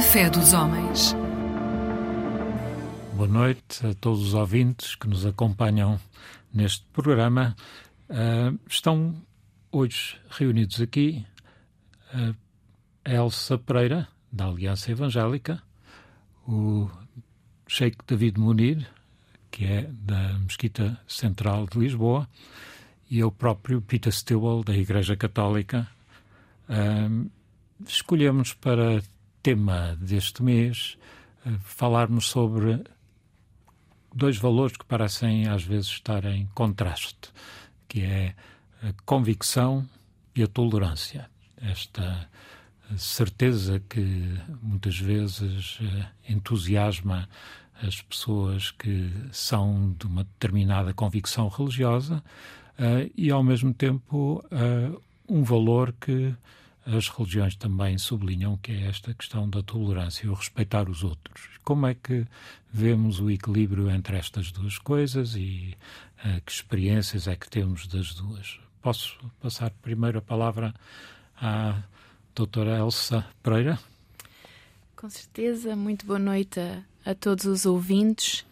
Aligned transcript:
Fé 0.00 0.30
dos 0.30 0.52
homens. 0.52 1.14
Boa 3.14 3.28
noite 3.28 3.84
a 3.84 3.92
todos 3.94 4.28
os 4.28 4.34
ouvintes 4.34 4.94
que 4.94 5.08
nos 5.08 5.26
acompanham 5.26 6.00
neste 6.54 6.84
programa. 6.92 7.56
Uh, 8.08 8.58
estão 8.68 9.14
hoje 9.72 10.16
reunidos 10.30 10.80
aqui 10.80 11.26
a 12.12 13.12
Elsa 13.12 13.58
Pereira, 13.58 14.08
da 14.32 14.46
Aliança 14.46 14.90
Evangélica, 14.90 15.62
o 16.46 16.88
Sheikh 17.66 17.98
David 18.06 18.38
Munir, 18.38 18.88
que 19.50 19.64
é 19.64 19.82
da 19.82 20.38
Mesquita 20.38 20.98
Central 21.06 21.66
de 21.66 21.78
Lisboa, 21.78 22.28
e 23.10 23.18
eu 23.18 23.30
próprio, 23.30 23.82
Peter 23.82 24.12
Stewell, 24.12 24.62
da 24.62 24.76
Igreja 24.76 25.16
Católica. 25.16 25.88
Uh, 26.68 27.30
escolhemos 27.86 28.54
para 28.54 29.02
tema 29.48 29.96
deste 29.98 30.42
mês 30.42 30.98
uh, 31.46 31.58
falarmos 31.60 32.28
sobre 32.28 32.84
dois 34.14 34.36
valores 34.36 34.76
que 34.76 34.84
parecem 34.84 35.48
às 35.48 35.62
vezes 35.62 35.88
estar 35.88 36.22
em 36.26 36.44
contraste, 36.52 37.30
que 37.88 38.02
é 38.02 38.34
a 38.82 38.92
convicção 39.06 39.88
e 40.36 40.42
a 40.42 40.46
tolerância. 40.46 41.30
Esta 41.62 42.28
certeza 42.98 43.80
que 43.88 44.38
muitas 44.60 44.98
vezes 44.98 45.80
uh, 45.80 46.06
entusiasma 46.28 47.26
as 47.82 48.02
pessoas 48.02 48.70
que 48.70 49.10
são 49.32 49.96
de 49.98 50.06
uma 50.06 50.24
determinada 50.24 50.92
convicção 50.92 51.48
religiosa, 51.48 52.22
e, 53.16 53.30
ao 53.30 53.42
mesmo 53.42 53.72
tempo, 53.72 54.44
um 55.28 55.44
valor 55.44 55.92
que 56.00 56.34
as 56.96 57.08
religiões 57.08 57.54
também 57.54 57.98
sublinham, 57.98 58.56
que 58.56 58.72
é 58.72 58.86
esta 58.86 59.12
questão 59.12 59.48
da 59.48 59.62
tolerância 59.62 60.30
o 60.30 60.34
respeitar 60.34 60.88
os 60.88 61.04
outros. 61.04 61.50
Como 61.62 61.86
é 61.86 61.94
que 61.94 62.26
vemos 62.72 63.20
o 63.20 63.30
equilíbrio 63.30 63.90
entre 63.90 64.16
estas 64.16 64.50
duas 64.50 64.78
coisas 64.78 65.34
e 65.36 65.76
uh, 66.24 66.40
que 66.44 66.50
experiências 66.50 67.28
é 67.28 67.36
que 67.36 67.48
temos 67.48 67.86
das 67.86 68.14
duas? 68.14 68.58
Posso 68.80 69.18
passar 69.40 69.70
primeiro 69.82 70.18
a 70.18 70.22
palavra 70.22 70.74
à 71.36 71.82
doutora 72.34 72.78
Elsa 72.78 73.26
Pereira? 73.42 73.78
Com 74.96 75.10
certeza, 75.10 75.76
muito 75.76 76.06
boa 76.06 76.18
noite 76.18 76.58
a, 76.58 76.82
a 77.04 77.14
todos 77.14 77.44
os 77.44 77.66
ouvintes. 77.66 78.46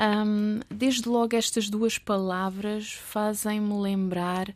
Um, 0.00 0.60
desde 0.68 1.08
logo, 1.08 1.36
estas 1.36 1.70
duas 1.70 1.96
palavras 1.96 2.92
fazem-me 2.92 3.74
lembrar 3.80 4.52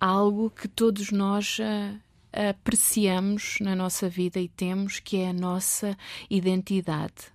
algo 0.00 0.50
que 0.50 0.66
todos 0.66 1.10
nós 1.10 1.58
uh, 1.58 1.98
apreciamos 2.34 3.58
na 3.60 3.76
nossa 3.76 4.08
vida 4.08 4.40
e 4.40 4.48
temos, 4.48 4.98
que 4.98 5.18
é 5.18 5.28
a 5.28 5.32
nossa 5.32 5.96
identidade. 6.28 7.32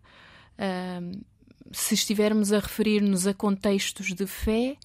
Se 1.71 1.93
estivermos 1.93 2.51
a 2.51 2.59
referir-nos 2.59 3.25
a 3.27 3.33
contextos 3.33 4.13
de 4.13 4.27
fé, 4.27 4.75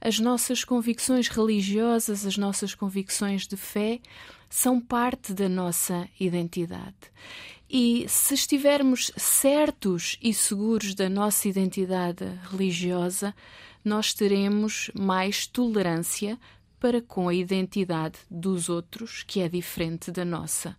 as 0.00 0.18
nossas 0.18 0.64
convicções 0.64 1.28
religiosas, 1.28 2.26
as 2.26 2.36
nossas 2.36 2.74
convicções 2.74 3.46
de 3.46 3.56
fé, 3.56 4.00
são 4.48 4.80
parte 4.80 5.32
da 5.32 5.48
nossa 5.48 6.08
identidade. 6.18 6.96
E 7.68 8.04
se 8.08 8.34
estivermos 8.34 9.12
certos 9.16 10.18
e 10.20 10.34
seguros 10.34 10.94
da 10.94 11.08
nossa 11.08 11.46
identidade 11.46 12.24
religiosa, 12.50 13.32
nós 13.84 14.12
teremos 14.12 14.90
mais 14.92 15.46
tolerância 15.46 16.36
para 16.80 17.00
com 17.02 17.28
a 17.28 17.34
identidade 17.34 18.18
dos 18.30 18.68
outros, 18.68 19.22
que 19.22 19.40
é 19.40 19.48
diferente 19.48 20.10
da 20.10 20.24
nossa. 20.24 20.76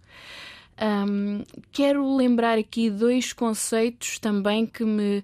Um, 0.82 1.44
quero 1.72 2.16
lembrar 2.16 2.58
aqui 2.58 2.90
dois 2.90 3.34
conceitos 3.34 4.18
também 4.18 4.66
que 4.66 4.84
me 4.84 5.24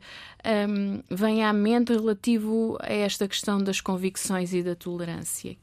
um, 0.70 1.02
vêm 1.10 1.44
à 1.44 1.52
mente 1.52 1.94
relativo 1.94 2.78
a 2.80 2.94
esta 2.94 3.28
questão 3.28 3.58
das 3.58 3.82
convicções 3.82 4.54
e 4.54 4.62
da 4.62 4.76
tolerância 4.76 5.58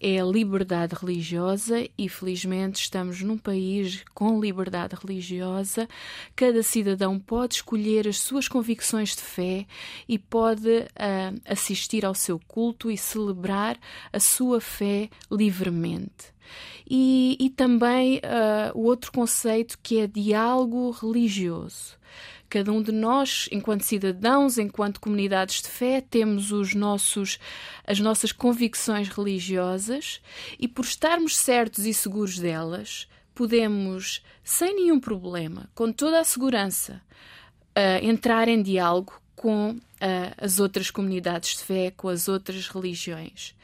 é 0.00 0.20
a 0.20 0.24
liberdade 0.24 0.94
religiosa 0.94 1.88
e 1.96 2.08
felizmente 2.08 2.82
estamos 2.82 3.22
num 3.22 3.38
país 3.38 4.04
com 4.14 4.40
liberdade 4.40 4.94
religiosa. 4.94 5.88
Cada 6.34 6.62
cidadão 6.62 7.18
pode 7.18 7.56
escolher 7.56 8.06
as 8.08 8.18
suas 8.18 8.48
convicções 8.48 9.16
de 9.16 9.22
fé 9.22 9.66
e 10.08 10.18
pode 10.18 10.68
uh, 10.68 11.40
assistir 11.46 12.04
ao 12.04 12.14
seu 12.14 12.38
culto 12.46 12.90
e 12.90 12.98
celebrar 12.98 13.78
a 14.12 14.20
sua 14.20 14.60
fé 14.60 15.08
livremente. 15.30 16.34
E, 16.88 17.36
e 17.40 17.48
também 17.48 18.18
uh, 18.18 18.78
o 18.78 18.84
outro 18.84 19.10
conceito 19.10 19.78
que 19.82 20.00
é 20.00 20.06
diálogo 20.06 20.90
religioso. 20.90 21.96
Cada 22.54 22.70
um 22.70 22.80
de 22.80 22.92
nós, 22.92 23.48
enquanto 23.50 23.82
cidadãos, 23.82 24.58
enquanto 24.58 25.00
comunidades 25.00 25.60
de 25.60 25.68
fé, 25.68 26.00
temos 26.00 26.52
os 26.52 26.72
nossos, 26.72 27.36
as 27.84 27.98
nossas 27.98 28.30
convicções 28.30 29.08
religiosas 29.08 30.20
e, 30.56 30.68
por 30.68 30.84
estarmos 30.84 31.36
certos 31.36 31.84
e 31.84 31.92
seguros 31.92 32.38
delas, 32.38 33.08
podemos, 33.34 34.22
sem 34.44 34.72
nenhum 34.72 35.00
problema, 35.00 35.68
com 35.74 35.90
toda 35.90 36.20
a 36.20 36.24
segurança, 36.24 37.02
uh, 37.76 38.06
entrar 38.06 38.46
em 38.46 38.62
diálogo 38.62 39.20
com 39.44 39.72
uh, 39.72 39.78
as 40.38 40.58
outras 40.58 40.90
comunidades 40.90 41.58
de 41.58 41.64
fé, 41.64 41.92
com 41.94 42.08
as 42.08 42.28
outras 42.28 42.66
religiões. 42.66 43.54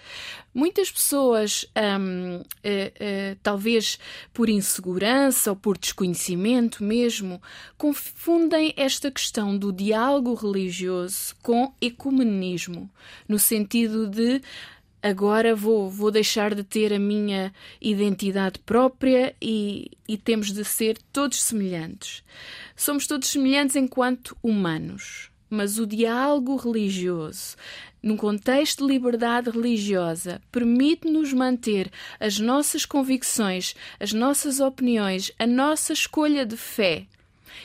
Muitas 0.52 0.90
pessoas, 0.90 1.64
um, 1.74 2.36
uh, 2.36 2.42
uh, 2.42 3.38
talvez 3.42 3.98
por 4.30 4.50
insegurança 4.50 5.48
ou 5.48 5.56
por 5.56 5.78
desconhecimento 5.78 6.84
mesmo, 6.84 7.40
confundem 7.78 8.74
esta 8.76 9.10
questão 9.10 9.56
do 9.56 9.72
diálogo 9.72 10.34
religioso 10.34 11.34
com 11.42 11.72
ecumenismo, 11.80 12.90
no 13.26 13.38
sentido 13.38 14.06
de 14.06 14.42
agora 15.02 15.56
vou, 15.56 15.88
vou 15.88 16.10
deixar 16.10 16.54
de 16.54 16.62
ter 16.62 16.92
a 16.92 16.98
minha 16.98 17.54
identidade 17.80 18.58
própria 18.58 19.34
e, 19.40 19.92
e 20.06 20.18
temos 20.18 20.52
de 20.52 20.62
ser 20.62 20.98
todos 21.10 21.42
semelhantes. 21.42 22.22
Somos 22.76 23.06
todos 23.06 23.28
semelhantes 23.28 23.76
enquanto 23.76 24.36
humanos 24.42 25.29
mas 25.50 25.78
o 25.78 25.86
diálogo 25.86 26.54
religioso, 26.54 27.56
num 28.00 28.16
contexto 28.16 28.86
de 28.86 28.92
liberdade 28.92 29.50
religiosa, 29.50 30.40
permite-nos 30.50 31.32
manter 31.32 31.90
as 32.18 32.38
nossas 32.38 32.86
convicções, 32.86 33.74
as 33.98 34.12
nossas 34.12 34.60
opiniões, 34.60 35.32
a 35.38 35.46
nossa 35.46 35.92
escolha 35.92 36.46
de 36.46 36.56
fé 36.56 37.06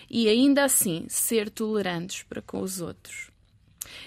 e 0.10 0.28
ainda 0.28 0.64
assim 0.64 1.06
ser 1.08 1.50
tolerantes 1.50 2.24
para 2.24 2.42
com 2.42 2.60
os 2.62 2.82
outros. 2.82 3.30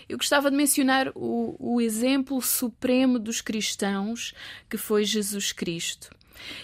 Eu 0.08 0.18
gostava 0.18 0.50
de 0.50 0.56
mencionar 0.56 1.12
o, 1.14 1.54
o 1.58 1.80
exemplo 1.80 2.40
supremo 2.42 3.18
dos 3.18 3.40
cristãos, 3.40 4.34
que 4.68 4.76
foi 4.76 5.04
Jesus 5.04 5.52
Cristo. 5.52 6.10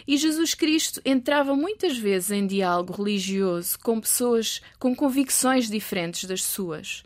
E 0.07 0.17
Jesus 0.17 0.55
Cristo 0.55 1.01
entrava 1.05 1.55
muitas 1.55 1.97
vezes 1.97 2.31
em 2.31 2.47
diálogo 2.47 2.93
religioso 2.93 3.79
com 3.79 4.01
pessoas 4.01 4.61
com 4.79 4.95
convicções 4.95 5.69
diferentes 5.69 6.25
das 6.25 6.43
suas. 6.43 7.03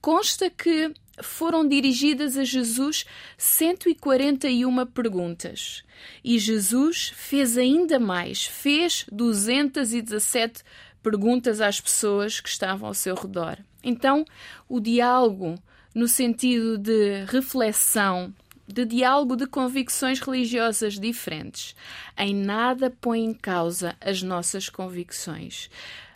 Consta 0.00 0.48
que 0.50 0.92
foram 1.22 1.66
dirigidas 1.66 2.36
a 2.36 2.44
Jesus 2.44 3.04
141 3.38 4.86
perguntas. 4.86 5.82
E 6.22 6.38
Jesus 6.38 7.12
fez 7.14 7.56
ainda 7.56 7.98
mais, 7.98 8.44
fez 8.44 9.06
217 9.10 10.62
perguntas 11.02 11.60
às 11.60 11.80
pessoas 11.80 12.40
que 12.40 12.48
estavam 12.48 12.88
ao 12.88 12.94
seu 12.94 13.14
redor. 13.14 13.58
Então, 13.82 14.24
o 14.68 14.80
diálogo, 14.80 15.54
no 15.94 16.08
sentido 16.08 16.76
de 16.76 17.24
reflexão, 17.26 18.34
de 18.66 18.84
diálogo 18.84 19.36
de 19.36 19.46
convicções 19.46 20.20
religiosas 20.20 20.98
diferentes. 20.98 21.74
Em 22.16 22.34
nada 22.34 22.90
põe 23.00 23.24
em 23.24 23.34
causa 23.34 23.96
as 24.00 24.22
nossas 24.22 24.68
convicções. 24.68 25.70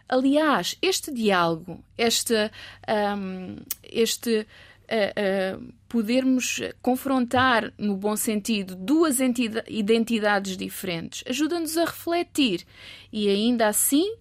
Aliás, 0.09 0.77
este 0.83 1.13
diálogo, 1.13 1.85
este, 1.97 2.35
um, 3.17 3.57
este 3.85 4.41
uh, 4.91 5.57
uh, 5.57 5.73
podermos 5.89 6.61
confrontar, 6.83 7.73
no 7.79 7.97
bom 7.97 8.17
sentido, 8.17 8.75
duas 8.75 9.19
identidades 9.69 10.57
diferentes, 10.57 11.23
ajuda-nos 11.29 11.77
a 11.77 11.85
refletir 11.85 12.67
e 13.13 13.29
ainda 13.29 13.69
assim 13.69 14.17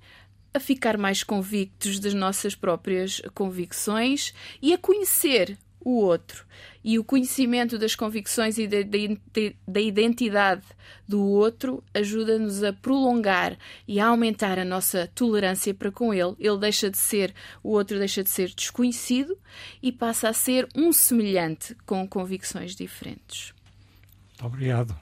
a 0.54 0.60
ficar 0.60 0.98
mais 0.98 1.24
convictos 1.24 2.00
das 2.00 2.14
nossas 2.14 2.56
próprias 2.56 3.22
convicções 3.34 4.34
e 4.62 4.74
a 4.74 4.78
conhecer 4.78 5.58
o 5.82 6.02
outro. 6.02 6.46
E 6.84 6.98
o 6.98 7.04
conhecimento 7.04 7.78
das 7.78 7.96
convicções 7.96 8.58
e 8.58 8.68
da, 8.68 9.80
identidade 9.80 10.66
do 11.08 11.24
outro 11.24 11.84
ajuda-nos 11.94 12.64
a 12.64 12.74
prolongar 12.74 13.58
e 13.88 14.00
a 14.00 14.08
aumentar 14.08 14.58
a 14.60 14.66
nossa 14.66 15.08
tolerância 15.14 15.74
para 15.74 15.92
com 15.92 16.14
ele. 16.14 16.36
Ele 16.40 16.58
deixa 16.58 16.90
de 16.90 16.98
ser, 16.98 17.34
o 17.64 17.72
outro 17.72 17.98
deixa 17.98 18.24
de 18.24 18.30
ser 18.30 18.50
desconhecido 18.50 19.38
e 19.82 19.92
passa 19.92 20.30
a 20.30 20.34
ser 20.34 20.68
um 20.76 20.92
semelhante 20.92 21.76
com 21.86 22.08
convicções 22.08 22.76
diferentes. 22.76 23.54
Muito 24.30 24.46
obrigado. 24.46 24.96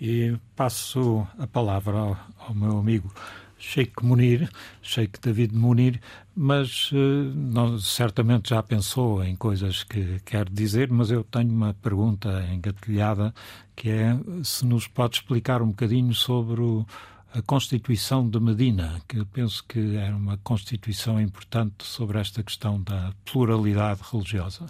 E 0.00 0.36
passo 0.56 1.26
a 1.38 1.46
palavra 1.46 1.96
ao, 1.96 2.18
ao 2.38 2.54
meu 2.54 2.78
amigo 2.78 3.14
Sheikh 3.64 4.04
Munir, 4.04 4.50
Sheikh 4.82 5.18
David 5.20 5.54
Munir, 5.54 6.00
mas 6.36 6.90
não, 7.34 7.78
certamente 7.78 8.50
já 8.50 8.62
pensou 8.62 9.24
em 9.24 9.34
coisas 9.34 9.82
que 9.82 10.20
quer 10.24 10.48
dizer, 10.48 10.90
mas 10.90 11.10
eu 11.10 11.24
tenho 11.24 11.50
uma 11.50 11.72
pergunta 11.74 12.46
engatilhada 12.52 13.34
que 13.74 13.88
é 13.88 14.16
se 14.44 14.66
nos 14.66 14.86
pode 14.86 15.16
explicar 15.16 15.62
um 15.62 15.68
bocadinho 15.68 16.12
sobre 16.12 16.60
o, 16.60 16.86
a 17.32 17.42
Constituição 17.42 18.28
de 18.28 18.38
Medina, 18.38 19.02
que 19.08 19.18
eu 19.18 19.26
penso 19.26 19.64
que 19.66 19.96
era 19.96 20.14
uma 20.14 20.36
Constituição 20.38 21.20
importante 21.20 21.84
sobre 21.84 22.18
esta 22.18 22.42
questão 22.42 22.80
da 22.82 23.12
pluralidade 23.24 24.00
religiosa. 24.12 24.66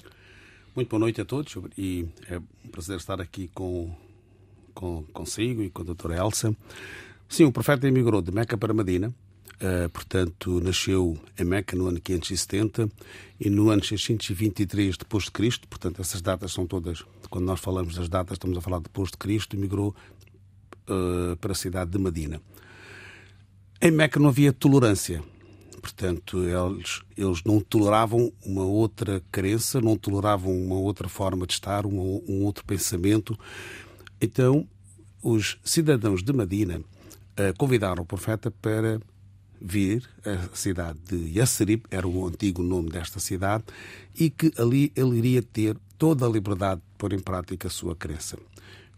Muito 0.75 0.89
boa 0.89 1.01
noite 1.01 1.21
a 1.21 1.25
todos 1.25 1.57
e 1.77 2.07
é 2.29 2.39
um 2.39 2.69
prazer 2.71 2.97
estar 2.97 3.21
aqui 3.21 3.51
com, 3.53 3.95
com 4.73 5.05
consigo 5.13 5.63
e 5.63 5.71
com 5.71 5.83
a 5.83 5.85
doutora 5.85 6.17
Elsa. 6.17 6.57
Sim, 7.29 7.45
o 7.45 7.53
profeta 7.53 7.89
emigrou 7.89 8.23
de 8.23 8.31
Meca 8.31 8.57
para 8.57 8.73
Medina, 8.73 9.09
uh, 9.09 9.89
portanto, 9.91 10.61
nasceu 10.61 11.19
em 11.39 11.45
Meca 11.45 11.77
no 11.77 11.87
ano 11.87 12.01
570 12.01 12.89
e 13.41 13.51
no 13.51 13.71
ano 13.71 13.83
623 13.83 14.97
depois 14.97 15.25
de 15.25 15.31
Cristo, 15.31 15.67
portanto, 15.67 16.01
essas 16.01 16.21
datas 16.21 16.53
são 16.53 16.67
todas, 16.67 17.05
quando 17.31 17.45
nós 17.47 17.61
falamos 17.61 17.97
das 17.97 18.09
datas, 18.09 18.37
estamos 18.37 18.57
a 18.57 18.61
falar 18.61 18.81
depois 18.81 19.11
de 19.11 19.17
Cristo, 19.17 19.57
emigrou 19.57 19.95
uh, 20.89 21.37
para 21.37 21.53
a 21.53 21.57
cidade 21.57 21.91
de 21.91 21.99
Medina. 21.99 22.41
Em 23.81 23.91
Meca 23.91 24.21
não 24.21 24.29
havia 24.29 24.53
tolerância, 24.53 25.23
portanto, 25.81 26.43
eles, 26.45 27.03
eles 27.17 27.43
não 27.45 27.61
toleravam 27.61 28.33
uma 28.45 28.65
outra 28.65 29.23
crença, 29.33 29.81
não 29.81 29.97
toleravam 29.97 30.57
uma 30.57 30.77
outra 30.77 31.09
forma 31.09 31.47
de 31.47 31.55
estar, 31.55 31.85
um, 31.85 32.23
um 32.27 32.45
outro 32.45 32.65
pensamento. 32.65 33.39
Então, 34.21 34.67
os 35.23 35.59
cidadãos 35.65 36.23
de 36.23 36.33
Medina 36.33 36.81
convidaram 37.59 38.03
o 38.03 38.07
profeta 38.07 38.51
para 38.51 39.01
vir 39.61 40.09
à 40.25 40.55
cidade 40.55 40.99
de 41.09 41.39
Yassarib, 41.39 41.85
era 41.91 42.07
o 42.07 42.27
antigo 42.27 42.63
nome 42.63 42.91
desta 42.91 43.19
cidade, 43.19 43.65
e 44.19 44.29
que 44.29 44.53
ali 44.59 44.93
ele 44.95 45.17
iria 45.17 45.43
ter 45.43 45.77
toda 45.97 46.27
a 46.27 46.29
liberdade 46.29 46.81
de 46.81 46.99
pôr 46.99 47.13
em 47.13 47.19
prática 47.19 47.69
a 47.69 47.71
sua 47.71 47.97
crença. 47.97 48.39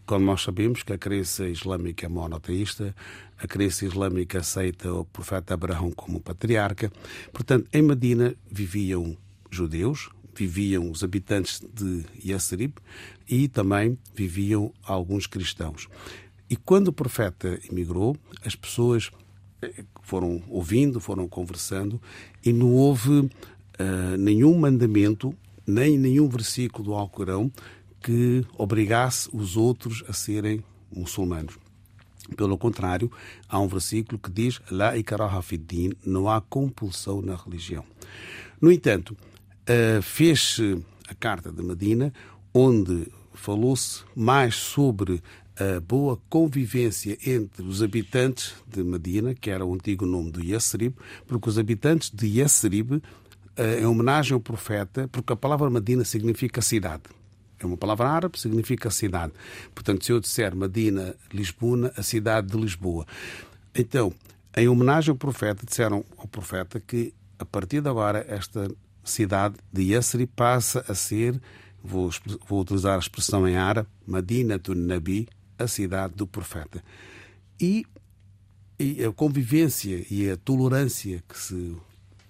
Como 0.05 0.25
nós 0.25 0.41
sabemos 0.41 0.83
que 0.83 0.93
a 0.93 0.97
crença 0.97 1.47
islâmica 1.47 2.05
é 2.05 2.09
monoteísta, 2.09 2.95
a 3.37 3.47
crença 3.47 3.85
islâmica 3.85 4.39
aceita 4.39 4.91
o 4.93 5.05
profeta 5.05 5.53
Abraão 5.53 5.91
como 5.91 6.19
patriarca. 6.19 6.91
Portanto, 7.33 7.67
em 7.73 7.81
Medina 7.81 8.33
viviam 8.49 9.17
judeus, 9.49 10.09
viviam 10.33 10.89
os 10.89 11.03
habitantes 11.03 11.61
de 11.73 12.05
Yassarib 12.25 12.73
e 13.27 13.47
também 13.47 13.97
viviam 14.15 14.73
alguns 14.83 15.27
cristãos. 15.27 15.89
E 16.49 16.55
quando 16.55 16.89
o 16.89 16.93
profeta 16.93 17.59
emigrou, 17.69 18.15
as 18.45 18.55
pessoas 18.55 19.11
eh, 19.61 19.83
foram 20.01 20.41
ouvindo, 20.47 20.99
foram 20.99 21.27
conversando 21.27 22.01
e 22.43 22.53
não 22.53 22.71
houve 22.73 23.19
uh, 23.19 24.17
nenhum 24.17 24.57
mandamento, 24.57 25.35
nem 25.65 25.97
nenhum 25.97 26.29
versículo 26.29 26.85
do 26.85 26.93
Alcorão 26.93 27.51
que 28.01 28.45
obrigasse 28.57 29.29
os 29.33 29.57
outros 29.57 30.03
a 30.07 30.13
serem 30.13 30.63
muçulmanos. 30.89 31.57
Pelo 32.35 32.57
contrário, 32.57 33.11
há 33.47 33.59
um 33.59 33.67
versículo 33.67 34.19
que 34.19 34.31
diz 34.31 34.61
La 34.69 34.97
ikraha 34.97 35.41
fiddin, 35.41 35.93
não 36.05 36.29
há 36.29 36.39
compulsão 36.39 37.21
na 37.21 37.35
religião. 37.35 37.83
No 38.61 38.71
entanto, 38.71 39.11
uh, 39.11 40.01
fez-se 40.01 40.81
a 41.09 41.13
Carta 41.13 41.51
de 41.51 41.63
Medina, 41.63 42.13
onde 42.53 43.07
falou-se 43.33 44.03
mais 44.15 44.55
sobre 44.55 45.21
a 45.59 45.79
boa 45.79 46.19
convivência 46.29 47.17
entre 47.25 47.63
os 47.63 47.81
habitantes 47.81 48.53
de 48.67 48.83
Medina, 48.83 49.33
que 49.33 49.49
era 49.49 49.65
o 49.65 49.73
antigo 49.73 50.05
nome 50.05 50.31
do 50.31 50.43
Yasrib, 50.43 50.95
porque 51.25 51.49
os 51.49 51.57
habitantes 51.57 52.11
de 52.11 52.27
Yasrib, 52.39 53.01
eh, 53.55 53.81
em 53.81 53.85
homenagem 53.85 54.33
ao 54.33 54.39
profeta, 54.39 55.07
porque 55.11 55.33
a 55.33 55.35
palavra 55.35 55.69
Medina 55.69 56.05
significa 56.05 56.61
cidade. 56.61 57.03
É 57.59 57.65
uma 57.65 57.75
palavra 57.75 58.07
árabe, 58.07 58.39
significa 58.39 58.91
cidade. 58.91 59.33
Portanto, 59.73 60.05
se 60.05 60.11
eu 60.11 60.19
disser 60.19 60.55
Medina, 60.55 61.15
Lisboa, 61.33 61.91
a 61.97 62.03
cidade 62.03 62.47
de 62.47 62.57
Lisboa. 62.57 63.07
Então, 63.73 64.13
em 64.55 64.67
homenagem 64.67 65.11
ao 65.11 65.17
profeta, 65.17 65.65
disseram 65.65 66.05
ao 66.17 66.27
profeta 66.27 66.79
que 66.79 67.13
a 67.39 67.45
partir 67.45 67.81
de 67.81 67.89
agora 67.89 68.23
esta 68.27 68.69
cidade 69.03 69.55
de 69.73 69.93
Yasrib 69.93 70.29
passa 70.35 70.85
a 70.87 70.93
ser, 70.93 71.39
vou, 71.83 72.11
vou 72.47 72.61
utilizar 72.61 72.95
a 72.95 72.99
expressão 72.99 73.47
em 73.47 73.57
árabe, 73.57 73.87
Medina 74.05 74.59
do 74.59 74.75
Nabi, 74.75 75.27
a 75.57 75.67
cidade 75.67 76.13
do 76.15 76.27
profeta. 76.27 76.83
E, 77.59 77.85
e, 78.79 79.03
a 79.03 79.11
convivência 79.11 80.05
e 80.09 80.29
a 80.29 80.37
tolerância 80.37 81.23
que 81.27 81.37
se, 81.37 81.75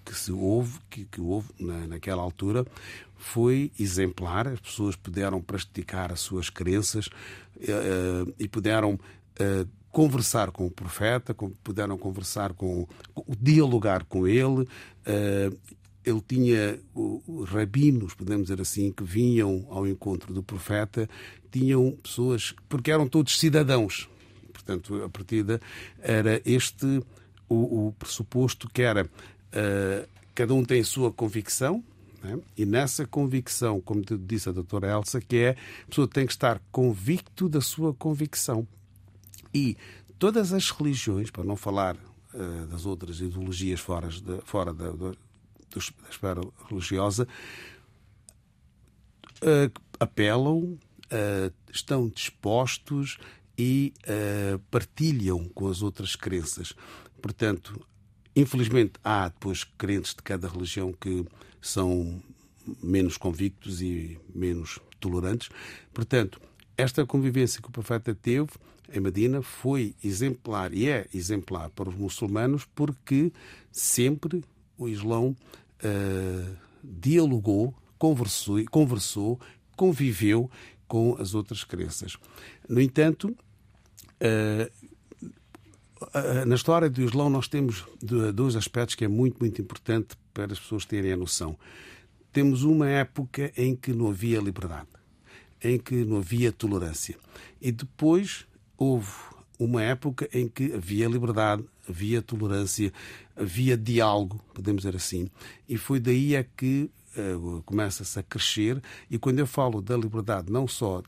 que 0.04 0.14
se 0.14 0.32
houve, 0.32 0.78
que, 0.88 1.04
que 1.04 1.20
houve 1.20 1.48
na, 1.58 1.86
naquela 1.86 2.22
altura, 2.22 2.66
foi 3.16 3.70
exemplar. 3.78 4.48
As 4.48 4.60
pessoas 4.60 4.96
puderam 4.96 5.40
praticar 5.40 6.12
as 6.12 6.20
suas 6.20 6.48
crenças 6.48 7.06
uh, 7.06 8.32
e 8.38 8.48
puderam 8.48 8.94
uh, 8.94 9.68
conversar 9.90 10.50
com 10.50 10.66
o 10.66 10.70
profeta, 10.70 11.34
puderam 11.62 11.98
conversar 11.98 12.52
com, 12.52 12.86
com, 13.12 13.24
dialogar 13.40 14.04
com 14.04 14.26
ele. 14.26 14.62
Uh, 14.62 15.58
ele 16.08 16.22
tinha 16.26 16.78
os 16.94 17.48
rabinos, 17.50 18.14
podemos 18.14 18.44
dizer 18.48 18.60
assim, 18.60 18.90
que 18.90 19.04
vinham 19.04 19.66
ao 19.70 19.86
encontro 19.86 20.32
do 20.32 20.42
profeta 20.42 21.08
tinham 21.50 21.92
pessoas, 22.02 22.54
porque 22.68 22.90
eram 22.90 23.08
todos 23.08 23.38
cidadãos. 23.38 24.08
Portanto, 24.52 25.02
a 25.02 25.08
partida 25.08 25.60
era 26.00 26.42
este 26.44 27.02
o, 27.48 27.88
o 27.88 27.92
pressuposto 27.92 28.68
que 28.68 28.82
era 28.82 29.04
uh, 29.04 30.08
cada 30.34 30.54
um 30.54 30.64
tem 30.64 30.80
a 30.80 30.84
sua 30.84 31.10
convicção, 31.10 31.82
né? 32.22 32.38
e 32.56 32.64
nessa 32.64 33.06
convicção, 33.06 33.80
como 33.80 34.02
disse 34.20 34.48
a 34.48 34.52
doutora 34.52 34.90
Elsa, 34.90 35.20
que 35.20 35.36
é 35.36 35.50
a 35.50 35.86
pessoa 35.88 36.06
tem 36.06 36.26
que 36.26 36.32
estar 36.32 36.60
convicto 36.70 37.48
da 37.48 37.60
sua 37.60 37.94
convicção. 37.94 38.66
E 39.52 39.76
todas 40.18 40.52
as 40.52 40.70
religiões, 40.70 41.30
para 41.30 41.44
não 41.44 41.56
falar 41.56 41.96
uh, 41.96 42.66
das 42.66 42.84
outras 42.84 43.20
ideologias 43.20 43.80
fora, 43.80 44.08
de, 44.08 44.40
fora 44.44 44.72
da, 44.72 44.92
da, 45.70 45.78
esfera 46.10 46.40
religiosa, 46.68 47.26
uh, 49.42 49.80
apelam 49.98 50.78
uh, 51.12 51.52
estão 51.72 52.08
dispostos 52.08 53.18
e 53.56 53.92
uh, 54.04 54.58
partilham 54.70 55.48
com 55.48 55.68
as 55.68 55.82
outras 55.82 56.14
crenças. 56.14 56.74
Portanto, 57.20 57.84
infelizmente, 58.34 58.92
há 59.02 59.28
depois 59.28 59.64
crentes 59.64 60.14
de 60.14 60.22
cada 60.22 60.48
religião 60.48 60.92
que 60.92 61.26
são 61.60 62.22
menos 62.82 63.16
convictos 63.16 63.82
e 63.82 64.18
menos 64.34 64.78
tolerantes. 65.00 65.48
Portanto, 65.92 66.40
esta 66.76 67.04
convivência 67.04 67.60
que 67.60 67.68
o 67.68 67.72
profeta 67.72 68.14
teve 68.14 68.50
em 68.92 69.00
Medina 69.00 69.42
foi 69.42 69.94
exemplar 70.02 70.72
e 70.72 70.88
é 70.88 71.06
exemplar 71.12 71.70
para 71.70 71.88
os 71.88 71.94
muçulmanos 71.94 72.64
porque 72.74 73.32
sempre 73.70 74.42
o 74.78 74.88
Islão 74.88 75.36
uh, 75.84 76.56
dialogou, 76.82 77.74
conversou, 77.98 78.64
conversou, 78.70 79.38
conviveu 79.76 80.50
com 80.86 81.16
as 81.20 81.34
outras 81.34 81.64
crenças. 81.64 82.16
No 82.68 82.80
entanto, 82.80 83.36
eh, 86.14 86.44
na 86.46 86.54
história 86.54 86.88
do 86.88 87.02
Islão 87.02 87.28
nós 87.28 87.48
temos 87.48 87.84
dois 88.34 88.56
aspectos 88.56 88.94
que 88.94 89.04
é 89.04 89.08
muito, 89.08 89.38
muito 89.40 89.60
importante 89.60 90.16
para 90.32 90.52
as 90.52 90.58
pessoas 90.58 90.84
terem 90.84 91.12
a 91.12 91.16
noção. 91.16 91.58
Temos 92.32 92.62
uma 92.62 92.88
época 92.88 93.52
em 93.56 93.74
que 93.74 93.92
não 93.92 94.08
havia 94.08 94.40
liberdade, 94.40 94.88
em 95.62 95.78
que 95.78 96.04
não 96.04 96.18
havia 96.18 96.52
tolerância. 96.52 97.16
E 97.60 97.72
depois 97.72 98.46
houve 98.76 99.10
uma 99.58 99.82
época 99.82 100.28
em 100.32 100.48
que 100.48 100.72
havia 100.72 101.08
liberdade, 101.08 101.64
havia 101.88 102.22
tolerância, 102.22 102.92
havia 103.36 103.76
diálogo, 103.76 104.40
podemos 104.54 104.82
dizer 104.82 104.96
assim. 104.96 105.28
E 105.68 105.76
foi 105.76 105.98
daí 105.98 106.34
é 106.34 106.44
que 106.44 106.90
uh, 107.16 107.62
começa-se 107.64 108.18
a 108.18 108.22
crescer, 108.22 108.80
e 109.10 109.18
quando 109.18 109.40
eu 109.40 109.46
falo 109.46 109.82
da 109.82 109.96
liberdade 109.96 110.52
não 110.52 110.68
só 110.68 111.02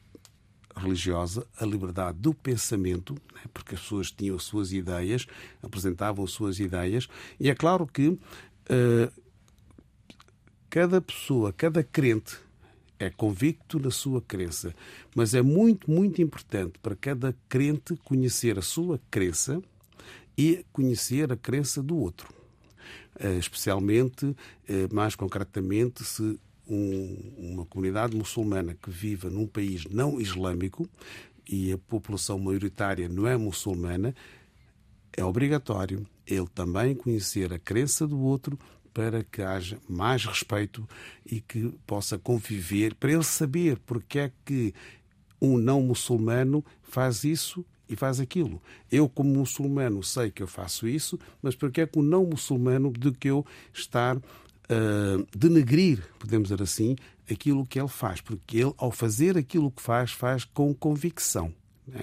religiosa, 0.76 1.47
a 1.59 1.64
liberdade 1.64 2.19
do 2.19 2.33
pensamento, 2.33 3.14
né, 3.35 3.42
porque 3.52 3.75
as 3.75 3.80
pessoas 3.80 4.11
tinham 4.11 4.37
as 4.37 4.42
suas 4.42 4.73
ideias, 4.73 5.26
apresentavam 5.62 6.25
as 6.25 6.30
suas 6.30 6.59
ideias, 6.59 7.09
e 7.38 7.50
é 7.50 7.54
claro 7.54 7.87
que 7.87 8.09
uh, 8.09 8.19
cada 10.69 11.00
pessoa, 11.00 11.52
cada 11.52 11.83
crente 11.83 12.38
é 13.00 13.09
convicto 13.09 13.80
na 13.80 13.90
sua 13.90 14.21
crença, 14.21 14.75
mas 15.16 15.35
é 15.35 15.40
muito, 15.40 15.90
muito 15.90 16.21
importante 16.21 16.78
para 16.80 16.95
cada 16.95 17.35
crente 17.49 17.97
conhecer 18.04 18.59
a 18.59 18.62
sua 18.62 19.00
crença 19.11 19.61
e 20.37 20.64
conhecer 20.71 21.33
a 21.33 21.37
crença 21.37 21.83
do 21.83 21.97
outro. 21.97 22.28
Eh, 23.19 23.38
especialmente, 23.38 24.37
eh, 24.69 24.87
mais 24.92 25.14
concretamente, 25.14 26.04
se 26.04 26.38
um, 26.69 27.16
uma 27.38 27.64
comunidade 27.64 28.14
muçulmana 28.14 28.75
que 28.75 28.90
viva 28.90 29.30
num 29.30 29.47
país 29.47 29.87
não 29.87 30.21
islâmico 30.21 30.88
e 31.49 31.73
a 31.73 31.78
população 31.78 32.38
maioritária 32.38 33.09
não 33.09 33.26
é 33.26 33.37
muçulmana, 33.37 34.14
é 35.16 35.25
obrigatório, 35.25 36.07
ele 36.26 36.47
também 36.54 36.95
conhecer 36.95 37.52
a 37.52 37.59
crença 37.59 38.07
do 38.07 38.21
outro 38.21 38.59
para 38.93 39.23
que 39.25 39.43
haja 39.43 39.79
mais 39.89 40.25
respeito 40.25 40.89
e 41.25 41.41
que 41.41 41.73
possa 41.87 42.19
conviver, 42.19 42.95
para 42.95 43.13
ele 43.13 43.23
saber 43.23 43.79
porque 43.87 44.19
é 44.19 44.33
que 44.45 44.75
um 45.41 45.57
não 45.57 45.83
muçulmano 45.83 46.65
faz 46.83 47.25
isso 47.25 47.65
e 47.89 47.97
faz 47.97 48.21
aquilo. 48.21 48.63
Eu, 48.91 49.09
como 49.09 49.31
muçulmano, 49.31 50.03
sei 50.03 50.31
que 50.31 50.43
eu 50.43 50.47
faço 50.47 50.87
isso, 50.87 51.19
mas 51.43 51.57
porque 51.57 51.81
é 51.81 51.87
que 51.87 51.99
o 51.99 52.03
não 52.03 52.25
muçulmano 52.25 52.93
de 52.93 53.11
que 53.11 53.29
eu 53.29 53.45
estar 53.73 54.17
uh, 54.17 55.27
denegrir, 55.37 56.05
podemos 56.19 56.49
dizer 56.49 56.63
assim, 56.63 56.95
aquilo 57.29 57.67
que 57.67 57.81
ele 57.81 57.89
faz? 57.89 58.21
Porque 58.21 58.59
ele, 58.59 58.73
ao 58.77 58.93
fazer 58.93 59.37
aquilo 59.37 59.71
que 59.71 59.83
faz, 59.83 60.13
faz 60.13 60.45
com 60.45 60.73
convicção. 60.73 61.53
Né? 61.87 62.03